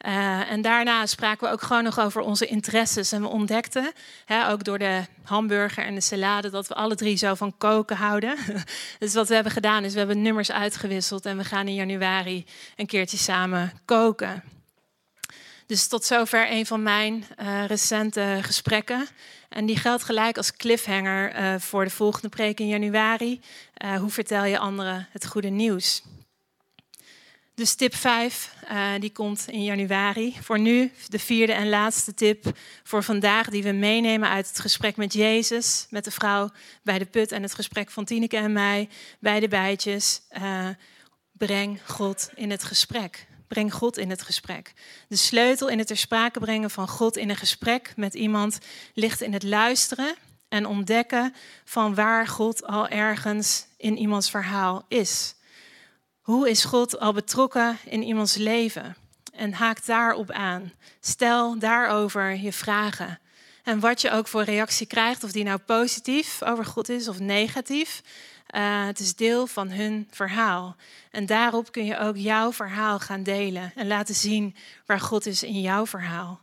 Uh, 0.00 0.50
en 0.50 0.62
daarna 0.62 1.06
spraken 1.06 1.46
we 1.46 1.52
ook 1.52 1.62
gewoon 1.62 1.84
nog 1.84 2.00
over 2.00 2.20
onze 2.20 2.46
interesses. 2.46 3.12
En 3.12 3.20
we 3.20 3.28
ontdekten, 3.28 3.92
hè, 4.24 4.50
ook 4.50 4.64
door 4.64 4.78
de 4.78 5.04
hamburger 5.22 5.84
en 5.84 5.94
de 5.94 6.00
salade, 6.00 6.50
dat 6.50 6.68
we 6.68 6.74
alle 6.74 6.94
drie 6.94 7.16
zo 7.16 7.34
van 7.34 7.54
koken 7.58 7.96
houden. 7.96 8.36
dus 8.98 9.14
wat 9.14 9.28
we 9.28 9.34
hebben 9.34 9.52
gedaan 9.52 9.84
is, 9.84 9.92
we 9.92 9.98
hebben 9.98 10.22
nummers 10.22 10.50
uitgewisseld 10.50 11.26
en 11.26 11.36
we 11.36 11.44
gaan 11.44 11.68
in 11.68 11.74
januari 11.74 12.46
een 12.76 12.86
keertje 12.86 13.16
samen 13.16 13.72
koken. 13.84 14.42
Dus 15.66 15.86
tot 15.86 16.04
zover 16.04 16.50
een 16.50 16.66
van 16.66 16.82
mijn 16.82 17.24
uh, 17.40 17.64
recente 17.64 18.38
gesprekken. 18.42 19.06
En 19.48 19.66
die 19.66 19.76
geldt 19.76 20.04
gelijk 20.04 20.36
als 20.36 20.56
cliffhanger 20.56 21.38
uh, 21.38 21.54
voor 21.58 21.84
de 21.84 21.90
volgende 21.90 22.28
preek 22.28 22.60
in 22.60 22.68
januari. 22.68 23.40
Hoe 23.98 24.10
vertel 24.10 24.44
je 24.44 24.58
anderen 24.58 25.08
het 25.10 25.26
goede 25.26 25.48
nieuws? 25.48 26.02
Dus 27.56 27.74
tip 27.74 27.94
5, 27.94 28.54
die 28.98 29.12
komt 29.12 29.44
in 29.48 29.64
januari. 29.64 30.36
Voor 30.40 30.58
nu 30.58 30.92
de 31.08 31.18
vierde 31.18 31.52
en 31.52 31.68
laatste 31.68 32.14
tip 32.14 32.58
voor 32.82 33.02
vandaag, 33.02 33.48
die 33.48 33.62
we 33.62 33.72
meenemen 33.72 34.28
uit 34.28 34.48
het 34.48 34.60
gesprek 34.60 34.96
met 34.96 35.12
Jezus, 35.12 35.86
met 35.90 36.04
de 36.04 36.10
vrouw 36.10 36.50
bij 36.82 36.98
de 36.98 37.04
put 37.04 37.32
en 37.32 37.42
het 37.42 37.54
gesprek 37.54 37.90
van 37.90 38.04
Tineke 38.04 38.36
en 38.36 38.52
mij 38.52 38.88
bij 39.18 39.40
de 39.40 39.48
bijtjes. 39.48 40.22
breng 41.32 41.80
God 41.86 42.30
in 42.34 42.50
het 42.50 42.64
gesprek. 42.64 43.26
Breng 43.48 43.72
God 43.72 43.96
in 43.96 44.10
het 44.10 44.22
gesprek. 44.22 44.72
De 45.08 45.16
sleutel 45.16 45.68
in 45.68 45.78
het 45.78 45.86
ter 45.86 45.96
sprake 45.96 46.40
brengen 46.40 46.70
van 46.70 46.88
God 46.88 47.16
in 47.16 47.30
een 47.30 47.36
gesprek 47.36 47.92
met 47.96 48.14
iemand 48.14 48.58
ligt 48.94 49.20
in 49.20 49.32
het 49.32 49.42
luisteren 49.42 50.14
en 50.48 50.66
ontdekken 50.66 51.34
van 51.64 51.94
waar 51.94 52.26
God 52.26 52.66
al 52.66 52.88
ergens 52.88 53.66
in 53.76 53.96
iemands 53.96 54.30
verhaal 54.30 54.84
is. 54.88 55.35
Hoe 56.26 56.50
is 56.50 56.64
God 56.64 56.98
al 57.00 57.12
betrokken 57.12 57.78
in 57.84 58.02
iemands 58.02 58.36
leven? 58.36 58.96
En 59.32 59.52
haak 59.52 59.86
daarop 59.86 60.30
aan. 60.30 60.72
Stel 61.00 61.58
daarover 61.58 62.36
je 62.36 62.52
vragen. 62.52 63.20
En 63.62 63.80
wat 63.80 64.00
je 64.00 64.10
ook 64.10 64.28
voor 64.28 64.42
reactie 64.42 64.86
krijgt, 64.86 65.24
of 65.24 65.32
die 65.32 65.44
nou 65.44 65.58
positief 65.58 66.42
over 66.42 66.64
God 66.64 66.88
is 66.88 67.08
of 67.08 67.18
negatief, 67.18 68.02
uh, 68.50 68.86
het 68.86 68.98
is 68.98 69.14
deel 69.14 69.46
van 69.46 69.70
hun 69.70 70.08
verhaal. 70.10 70.76
En 71.10 71.26
daarop 71.26 71.72
kun 71.72 71.84
je 71.84 71.98
ook 71.98 72.16
jouw 72.16 72.52
verhaal 72.52 72.98
gaan 72.98 73.22
delen 73.22 73.72
en 73.74 73.86
laten 73.86 74.14
zien 74.14 74.56
waar 74.86 75.00
God 75.00 75.26
is 75.26 75.42
in 75.42 75.60
jouw 75.60 75.86
verhaal. 75.86 76.40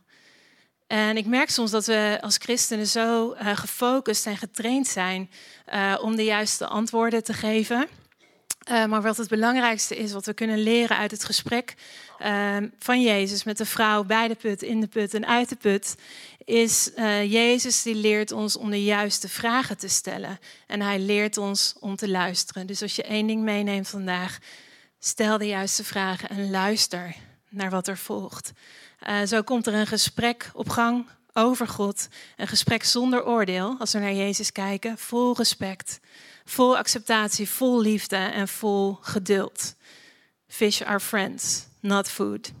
En 0.86 1.16
ik 1.16 1.26
merk 1.26 1.50
soms 1.50 1.70
dat 1.70 1.86
we 1.86 2.18
als 2.20 2.36
christenen 2.36 2.86
zo 2.86 3.32
uh, 3.34 3.56
gefocust 3.56 4.26
en 4.26 4.36
getraind 4.36 4.86
zijn 4.86 5.30
uh, 5.74 5.98
om 6.00 6.16
de 6.16 6.24
juiste 6.24 6.66
antwoorden 6.66 7.24
te 7.24 7.32
geven. 7.32 7.88
Uh, 8.70 8.84
maar 8.84 9.02
wat 9.02 9.16
het 9.16 9.28
belangrijkste 9.28 9.96
is, 9.96 10.12
wat 10.12 10.26
we 10.26 10.34
kunnen 10.34 10.62
leren 10.62 10.96
uit 10.96 11.10
het 11.10 11.24
gesprek 11.24 11.74
van 12.78 13.02
Jezus 13.02 13.44
met 13.44 13.58
de 13.58 13.64
vrouw 13.64 14.04
bij 14.04 14.28
de 14.28 14.34
put, 14.34 14.62
in 14.62 14.80
de 14.80 14.86
put 14.86 15.14
en 15.14 15.26
uit 15.26 15.48
de 15.48 15.56
put, 15.56 15.94
is 16.44 16.90
uh, 16.96 17.32
Jezus 17.32 17.82
die 17.82 17.94
leert 17.94 18.32
ons 18.32 18.56
om 18.56 18.70
de 18.70 18.84
juiste 18.84 19.28
vragen 19.28 19.76
te 19.76 19.88
stellen. 19.88 20.38
En 20.66 20.80
hij 20.80 20.98
leert 20.98 21.36
ons 21.36 21.74
om 21.80 21.96
te 21.96 22.08
luisteren. 22.08 22.66
Dus 22.66 22.82
als 22.82 22.96
je 22.96 23.02
één 23.02 23.26
ding 23.26 23.42
meeneemt 23.42 23.88
vandaag, 23.88 24.38
stel 24.98 25.38
de 25.38 25.46
juiste 25.46 25.84
vragen 25.84 26.28
en 26.28 26.50
luister 26.50 27.14
naar 27.50 27.70
wat 27.70 27.88
er 27.88 27.98
volgt. 27.98 28.52
Zo 29.26 29.42
komt 29.42 29.66
er 29.66 29.74
een 29.74 29.86
gesprek 29.86 30.50
op 30.54 30.68
gang 30.68 31.06
over 31.32 31.68
God. 31.68 32.08
Een 32.36 32.48
gesprek 32.48 32.84
zonder 32.84 33.26
oordeel, 33.26 33.76
als 33.78 33.92
we 33.92 33.98
naar 33.98 34.14
Jezus 34.14 34.52
kijken. 34.52 34.98
Vol 34.98 35.36
respect, 35.36 36.00
vol 36.44 36.76
acceptatie, 36.76 37.48
vol 37.48 37.80
liefde 37.80 38.16
en 38.16 38.48
vol 38.48 38.98
geduld. 39.00 39.74
Fish 40.46 40.82
are 40.82 41.00
friends, 41.00 41.66
not 41.80 42.08
food. 42.08 42.52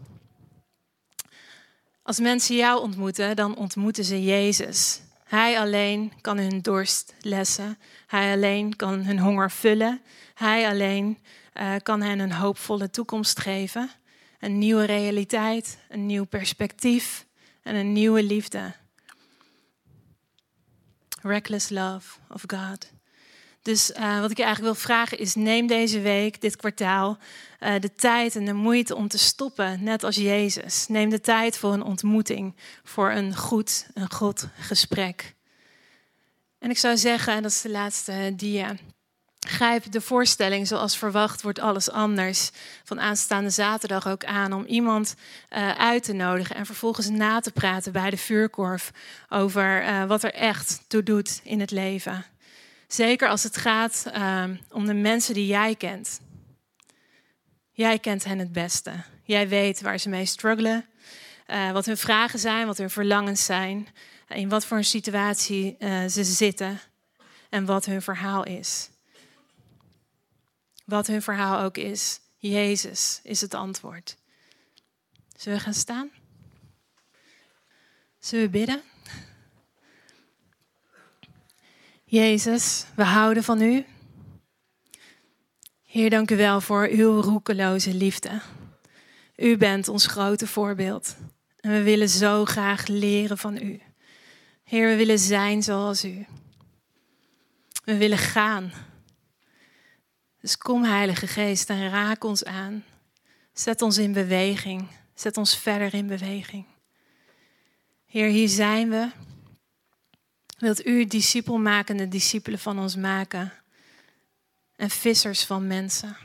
Als 2.02 2.18
mensen 2.18 2.56
jou 2.56 2.80
ontmoeten, 2.80 3.36
dan 3.36 3.56
ontmoeten 3.56 4.04
ze 4.04 4.24
Jezus. 4.24 5.00
Hij 5.24 5.60
alleen 5.60 6.12
kan 6.20 6.38
hun 6.38 6.60
dorst 6.60 7.14
lessen. 7.20 7.78
Hij 8.06 8.32
alleen 8.32 8.76
kan 8.76 9.04
hun 9.04 9.18
honger 9.18 9.50
vullen. 9.50 10.02
Hij 10.34 10.68
alleen 10.68 11.18
uh, 11.54 11.74
kan 11.82 12.02
hen 12.02 12.18
een 12.18 12.32
hoopvolle 12.32 12.90
toekomst 12.90 13.40
geven. 13.40 13.90
Een 14.38 14.58
nieuwe 14.58 14.84
realiteit, 14.84 15.78
een 15.88 16.06
nieuw 16.06 16.24
perspectief 16.24 17.26
en 17.62 17.74
een 17.74 17.92
nieuwe 17.92 18.22
liefde. 18.22 18.74
Reckless 21.22 21.68
love 21.70 22.18
of 22.28 22.42
God. 22.46 22.93
Dus 23.64 23.90
uh, 23.90 24.20
wat 24.20 24.30
ik 24.30 24.36
je 24.36 24.42
eigenlijk 24.42 24.74
wil 24.74 24.82
vragen 24.82 25.18
is: 25.18 25.34
neem 25.34 25.66
deze 25.66 26.00
week, 26.00 26.40
dit 26.40 26.56
kwartaal, 26.56 27.18
uh, 27.60 27.74
de 27.80 27.94
tijd 27.94 28.36
en 28.36 28.44
de 28.44 28.52
moeite 28.52 28.94
om 28.94 29.08
te 29.08 29.18
stoppen, 29.18 29.84
net 29.84 30.04
als 30.04 30.16
Jezus. 30.16 30.86
Neem 30.88 31.10
de 31.10 31.20
tijd 31.20 31.58
voor 31.58 31.72
een 31.72 31.82
ontmoeting, 31.82 32.56
voor 32.82 33.10
een 33.10 33.36
goed, 33.36 33.86
een 33.94 34.12
God 34.12 34.48
gesprek. 34.58 35.34
En 36.58 36.70
ik 36.70 36.78
zou 36.78 36.96
zeggen, 36.96 37.32
en 37.32 37.42
dat 37.42 37.50
is 37.50 37.60
de 37.60 37.70
laatste 37.70 38.32
dia. 38.36 38.74
Grijp 39.46 39.92
de 39.92 40.00
voorstelling 40.00 40.66
zoals 40.66 40.96
verwacht 40.96 41.42
wordt 41.42 41.58
alles 41.58 41.90
anders 41.90 42.50
van 42.84 43.00
aanstaande 43.00 43.50
zaterdag 43.50 44.08
ook 44.08 44.24
aan 44.24 44.52
om 44.52 44.64
iemand 44.64 45.14
uh, 45.50 45.70
uit 45.70 46.02
te 46.02 46.12
nodigen 46.12 46.56
en 46.56 46.66
vervolgens 46.66 47.08
na 47.08 47.40
te 47.40 47.52
praten 47.52 47.92
bij 47.92 48.10
de 48.10 48.16
vuurkorf 48.16 48.90
over 49.28 49.84
wat 50.06 50.22
er 50.22 50.34
echt 50.34 50.84
toe 50.86 51.02
doet 51.02 51.40
in 51.44 51.60
het 51.60 51.70
leven. 51.70 52.33
Zeker 52.94 53.28
als 53.28 53.42
het 53.42 53.56
gaat 53.56 54.04
um, 54.16 54.60
om 54.70 54.86
de 54.86 54.94
mensen 54.94 55.34
die 55.34 55.46
jij 55.46 55.74
kent. 55.74 56.20
Jij 57.70 57.98
kent 57.98 58.24
hen 58.24 58.38
het 58.38 58.52
beste. 58.52 58.92
Jij 59.24 59.48
weet 59.48 59.80
waar 59.80 59.98
ze 59.98 60.08
mee 60.08 60.26
struggelen, 60.26 60.86
uh, 61.46 61.72
wat 61.72 61.86
hun 61.86 61.96
vragen 61.96 62.38
zijn, 62.38 62.66
wat 62.66 62.78
hun 62.78 62.90
verlangens 62.90 63.44
zijn, 63.44 63.88
in 64.28 64.48
wat 64.48 64.66
voor 64.66 64.76
een 64.76 64.84
situatie 64.84 65.76
uh, 65.78 66.06
ze 66.06 66.24
zitten 66.24 66.80
en 67.50 67.64
wat 67.64 67.84
hun 67.84 68.02
verhaal 68.02 68.44
is. 68.44 68.90
Wat 70.84 71.06
hun 71.06 71.22
verhaal 71.22 71.60
ook 71.60 71.76
is, 71.76 72.20
Jezus 72.38 73.20
is 73.22 73.40
het 73.40 73.54
antwoord. 73.54 74.16
Zullen 75.36 75.58
we 75.58 75.64
gaan 75.64 75.74
staan? 75.74 76.10
Zullen 78.18 78.44
we 78.44 78.50
bidden? 78.50 78.93
Jezus, 82.14 82.84
we 82.96 83.02
houden 83.02 83.44
van 83.44 83.60
u. 83.60 83.84
Heer, 85.82 86.10
dank 86.10 86.30
u 86.30 86.36
wel 86.36 86.60
voor 86.60 86.88
uw 86.90 87.20
roekeloze 87.20 87.94
liefde. 87.94 88.40
U 89.36 89.56
bent 89.56 89.88
ons 89.88 90.06
grote 90.06 90.46
voorbeeld. 90.46 91.16
En 91.60 91.70
we 91.70 91.82
willen 91.82 92.08
zo 92.08 92.44
graag 92.44 92.86
leren 92.86 93.38
van 93.38 93.56
u. 93.56 93.80
Heer, 94.64 94.88
we 94.88 94.96
willen 94.96 95.18
zijn 95.18 95.62
zoals 95.62 96.04
u. 96.04 96.26
We 97.84 97.96
willen 97.96 98.18
gaan. 98.18 98.72
Dus 100.40 100.58
kom, 100.58 100.84
Heilige 100.84 101.26
Geest, 101.26 101.70
en 101.70 101.90
raak 101.90 102.24
ons 102.24 102.44
aan. 102.44 102.84
Zet 103.52 103.82
ons 103.82 103.98
in 103.98 104.12
beweging. 104.12 104.88
Zet 105.14 105.36
ons 105.36 105.58
verder 105.58 105.94
in 105.94 106.06
beweging. 106.06 106.66
Heer, 108.06 108.28
hier 108.28 108.48
zijn 108.48 108.90
we. 108.90 109.08
Wilt 110.64 110.86
u 110.86 111.04
discipelmakende 111.04 112.08
discipelen 112.08 112.58
van 112.58 112.78
ons 112.78 112.96
maken 112.96 113.52
en 114.76 114.90
vissers 114.90 115.44
van 115.44 115.66
mensen? 115.66 116.16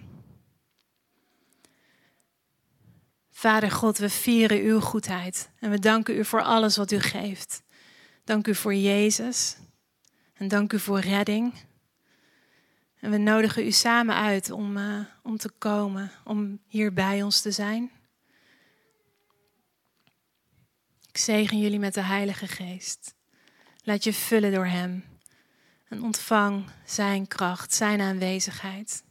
Vader 3.31 3.71
God, 3.71 3.97
we 3.97 4.09
vieren 4.09 4.61
uw 4.61 4.79
goedheid 4.79 5.49
en 5.59 5.69
we 5.69 5.79
danken 5.79 6.17
u 6.17 6.25
voor 6.25 6.41
alles 6.41 6.77
wat 6.77 6.91
u 6.91 6.99
geeft. 6.99 7.63
Dank 8.23 8.47
u 8.47 8.55
voor 8.55 8.75
Jezus 8.75 9.57
en 10.33 10.47
dank 10.47 10.73
u 10.73 10.79
voor 10.79 10.99
redding. 10.99 11.53
En 12.99 13.11
we 13.11 13.17
nodigen 13.17 13.65
u 13.65 13.71
samen 13.71 14.15
uit 14.15 14.51
om, 14.51 14.77
uh, 14.77 14.99
om 15.23 15.37
te 15.37 15.49
komen, 15.49 16.11
om 16.23 16.59
hier 16.67 16.93
bij 16.93 17.23
ons 17.23 17.41
te 17.41 17.51
zijn. 17.51 17.91
Ik 21.07 21.17
zegen 21.17 21.59
jullie 21.59 21.79
met 21.79 21.93
de 21.93 22.03
Heilige 22.03 22.47
Geest. 22.47 23.17
Laat 23.89 24.03
je 24.03 24.13
vullen 24.13 24.51
door 24.51 24.65
Hem. 24.65 25.03
En 25.87 26.03
ontvang 26.03 26.65
Zijn 26.85 27.27
kracht, 27.27 27.73
Zijn 27.73 28.01
aanwezigheid. 28.01 29.03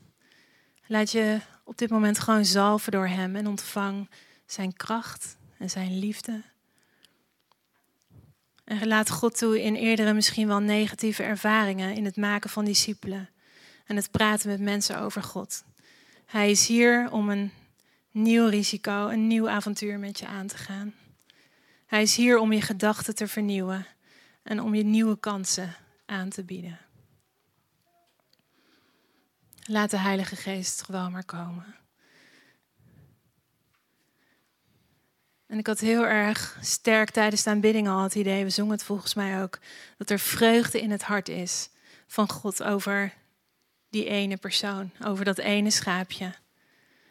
Laat 0.87 1.11
je 1.11 1.41
op 1.65 1.79
dit 1.79 1.91
moment 1.91 2.19
gewoon 2.19 2.45
zalven 2.45 2.93
door 2.93 3.07
Hem 3.07 3.37
en 3.37 3.47
ontvang 3.47 4.11
Zijn 4.47 4.73
kracht 4.77 5.37
en 5.57 5.71
Zijn 5.71 5.99
liefde. 5.99 6.43
En 8.65 8.87
laat 8.87 9.11
God 9.11 9.39
toe 9.39 9.63
in 9.63 9.75
eerdere 9.75 10.13
misschien 10.13 10.47
wel 10.47 10.61
negatieve 10.61 11.23
ervaringen 11.23 11.95
in 11.95 12.05
het 12.05 12.17
maken 12.17 12.51
van 12.51 12.65
discipelen 12.65 13.29
en 13.87 13.97
het 13.97 14.11
praten 14.11 14.49
met 14.49 14.61
mensen 14.61 15.01
over 15.01 15.23
God. 15.23 15.65
Hij 16.27 16.51
is 16.51 16.67
hier 16.67 17.11
om 17.11 17.31
een 17.31 17.53
nieuw 18.11 18.47
risico, 18.47 19.09
een 19.09 19.27
nieuw 19.27 19.49
avontuur 19.49 19.99
met 19.99 20.19
je 20.19 20.27
aan 20.27 20.47
te 20.47 20.57
gaan. 20.57 20.95
Hij 21.87 22.03
is 22.03 22.17
hier 22.17 22.39
om 22.39 22.53
je 22.53 22.63
gedachten 22.63 23.15
te 23.15 23.29
vernieuwen 23.29 23.87
en 24.49 24.61
om 24.63 24.75
je 24.75 24.83
nieuwe 24.83 25.19
kansen 25.19 25.77
aan 26.07 26.29
te 26.29 26.45
bieden. 26.45 26.79
Laat 29.65 29.91
de 29.91 29.99
Heilige 29.99 30.37
Geest 30.37 30.83
gewoon 30.83 31.13
maar 31.13 31.25
komen. 31.25 31.77
En 35.47 35.59
ik 35.59 35.67
had 35.67 35.81
heel 35.81 36.07
erg 36.07 36.59
sterk 36.61 37.11
tijdens 37.11 37.43
de 37.43 37.51
aanbidding 37.51 37.89
al 37.89 38.03
het 38.03 38.15
idee, 38.15 38.45
we 38.45 38.51
zongen 38.51 38.73
het 38.73 38.83
volgens 38.83 39.15
mij 39.15 39.43
ook, 39.43 39.59
dat 39.97 40.11
er 40.11 40.19
vreugde 40.19 40.81
in 40.81 40.91
het 40.91 41.03
hart 41.03 41.29
is 41.29 41.71
van 42.07 42.31
God 42.31 42.63
over 42.63 43.15
die 43.91 44.05
ene 44.05 44.37
persoon, 44.37 44.91
over 45.05 45.25
dat 45.25 45.39
ene 45.39 45.71
schaapje, 45.71 46.35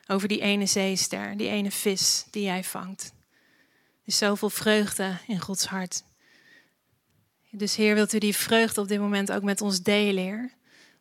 over 0.07 0.27
die 0.27 0.41
ene 0.41 0.65
zeester, 0.65 1.37
die 1.37 1.49
ene 1.49 1.71
vis 1.71 2.25
die 2.31 2.43
jij 2.43 2.63
vangt. 2.63 3.13
is 4.03 4.17
zoveel 4.17 4.49
vreugde 4.49 5.17
in 5.27 5.39
Gods 5.39 5.65
hart. 5.65 6.03
Dus 7.57 7.75
Heer, 7.75 7.95
wilt 7.95 8.13
u 8.13 8.17
die 8.17 8.35
vreugde 8.35 8.81
op 8.81 8.87
dit 8.87 8.99
moment 8.99 9.31
ook 9.31 9.43
met 9.43 9.61
ons 9.61 9.81
delen, 9.81 10.23
Heer? 10.23 10.51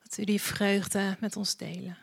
Dat 0.03 0.19
u 0.19 0.25
die 0.25 0.41
vreugde 0.41 1.17
met 1.21 1.37
ons 1.37 1.57
delen. 1.57 1.99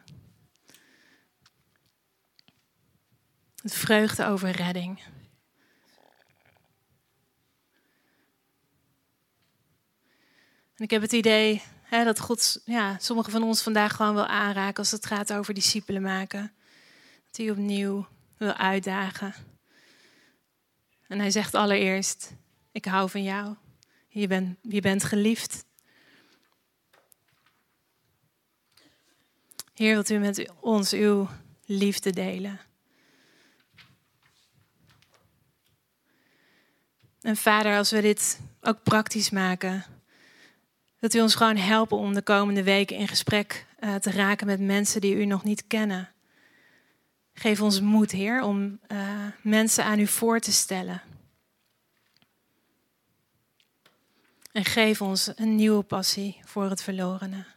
Het 3.62 3.74
vreugde 3.74 4.26
over 4.26 4.50
redding. 4.50 5.02
En 10.76 10.84
ik 10.84 10.90
heb 10.90 11.02
het 11.02 11.12
idee 11.12 11.62
hè, 11.84 12.04
dat 12.04 12.20
God 12.20 12.62
ja, 12.66 12.98
sommige 13.00 13.32
van 13.32 13.44
ons 13.44 13.62
vandaag 13.62 13.96
gewoon 13.96 14.14
wil 14.14 14.28
aanraken 14.28 14.78
als 14.78 14.92
het 14.92 15.06
gaat 15.06 15.34
over 15.34 15.54
discipelen 15.54 16.02
maken. 16.02 16.54
Dat 17.28 17.38
hij 17.38 17.50
opnieuw 17.50 18.08
wil 18.38 18.54
uitdagen. 18.54 19.34
En 21.08 21.20
hij 21.20 21.32
zegt 21.32 21.54
allereerst, 21.54 22.34
ik 22.72 22.86
hou 22.86 23.10
van 23.10 23.24
jou. 23.24 23.56
Je 24.14 24.28
bent, 24.28 24.58
je 24.62 24.82
bent 24.82 25.04
geliefd. 25.04 25.66
Heer, 29.74 29.94
wilt 29.94 30.10
u 30.10 30.18
met 30.18 30.52
ons 30.60 30.94
uw 30.94 31.30
liefde 31.66 32.12
delen? 32.12 32.60
En 37.22 37.36
vader, 37.38 37.78
als 37.78 37.92
we 37.92 38.02
dit 38.02 38.40
ook 38.62 38.84
praktisch 38.84 39.30
maken, 39.30 39.86
dat 41.00 41.14
u 41.14 41.22
ons 41.22 41.36
gewoon 41.36 41.58
helpen 41.58 41.98
om 41.98 42.14
de 42.14 42.22
komende 42.22 42.64
weken 42.64 42.98
in 42.98 43.08
gesprek 43.08 43.66
uh, 43.80 43.96
te 43.96 44.12
raken 44.12 44.48
met 44.48 44.60
mensen 44.60 45.02
die 45.02 45.16
u 45.16 45.26
nog 45.26 45.44
niet 45.44 45.68
kennen. 45.68 46.10
Geef 47.34 47.62
ons 47.62 47.82
moed, 47.82 48.12
Heer, 48.12 48.42
om 48.42 48.80
uh, 48.88 49.26
mensen 49.42 49.84
aan 49.84 50.00
u 50.00 50.08
voor 50.08 50.40
te 50.40 50.52
stellen. 50.52 51.02
En 54.54 54.66
geef 54.66 55.02
ons 55.02 55.32
een 55.36 55.56
nieuwe 55.56 55.84
passie 55.84 56.40
voor 56.44 56.70
het 56.70 56.84
verlorene. 56.84 57.53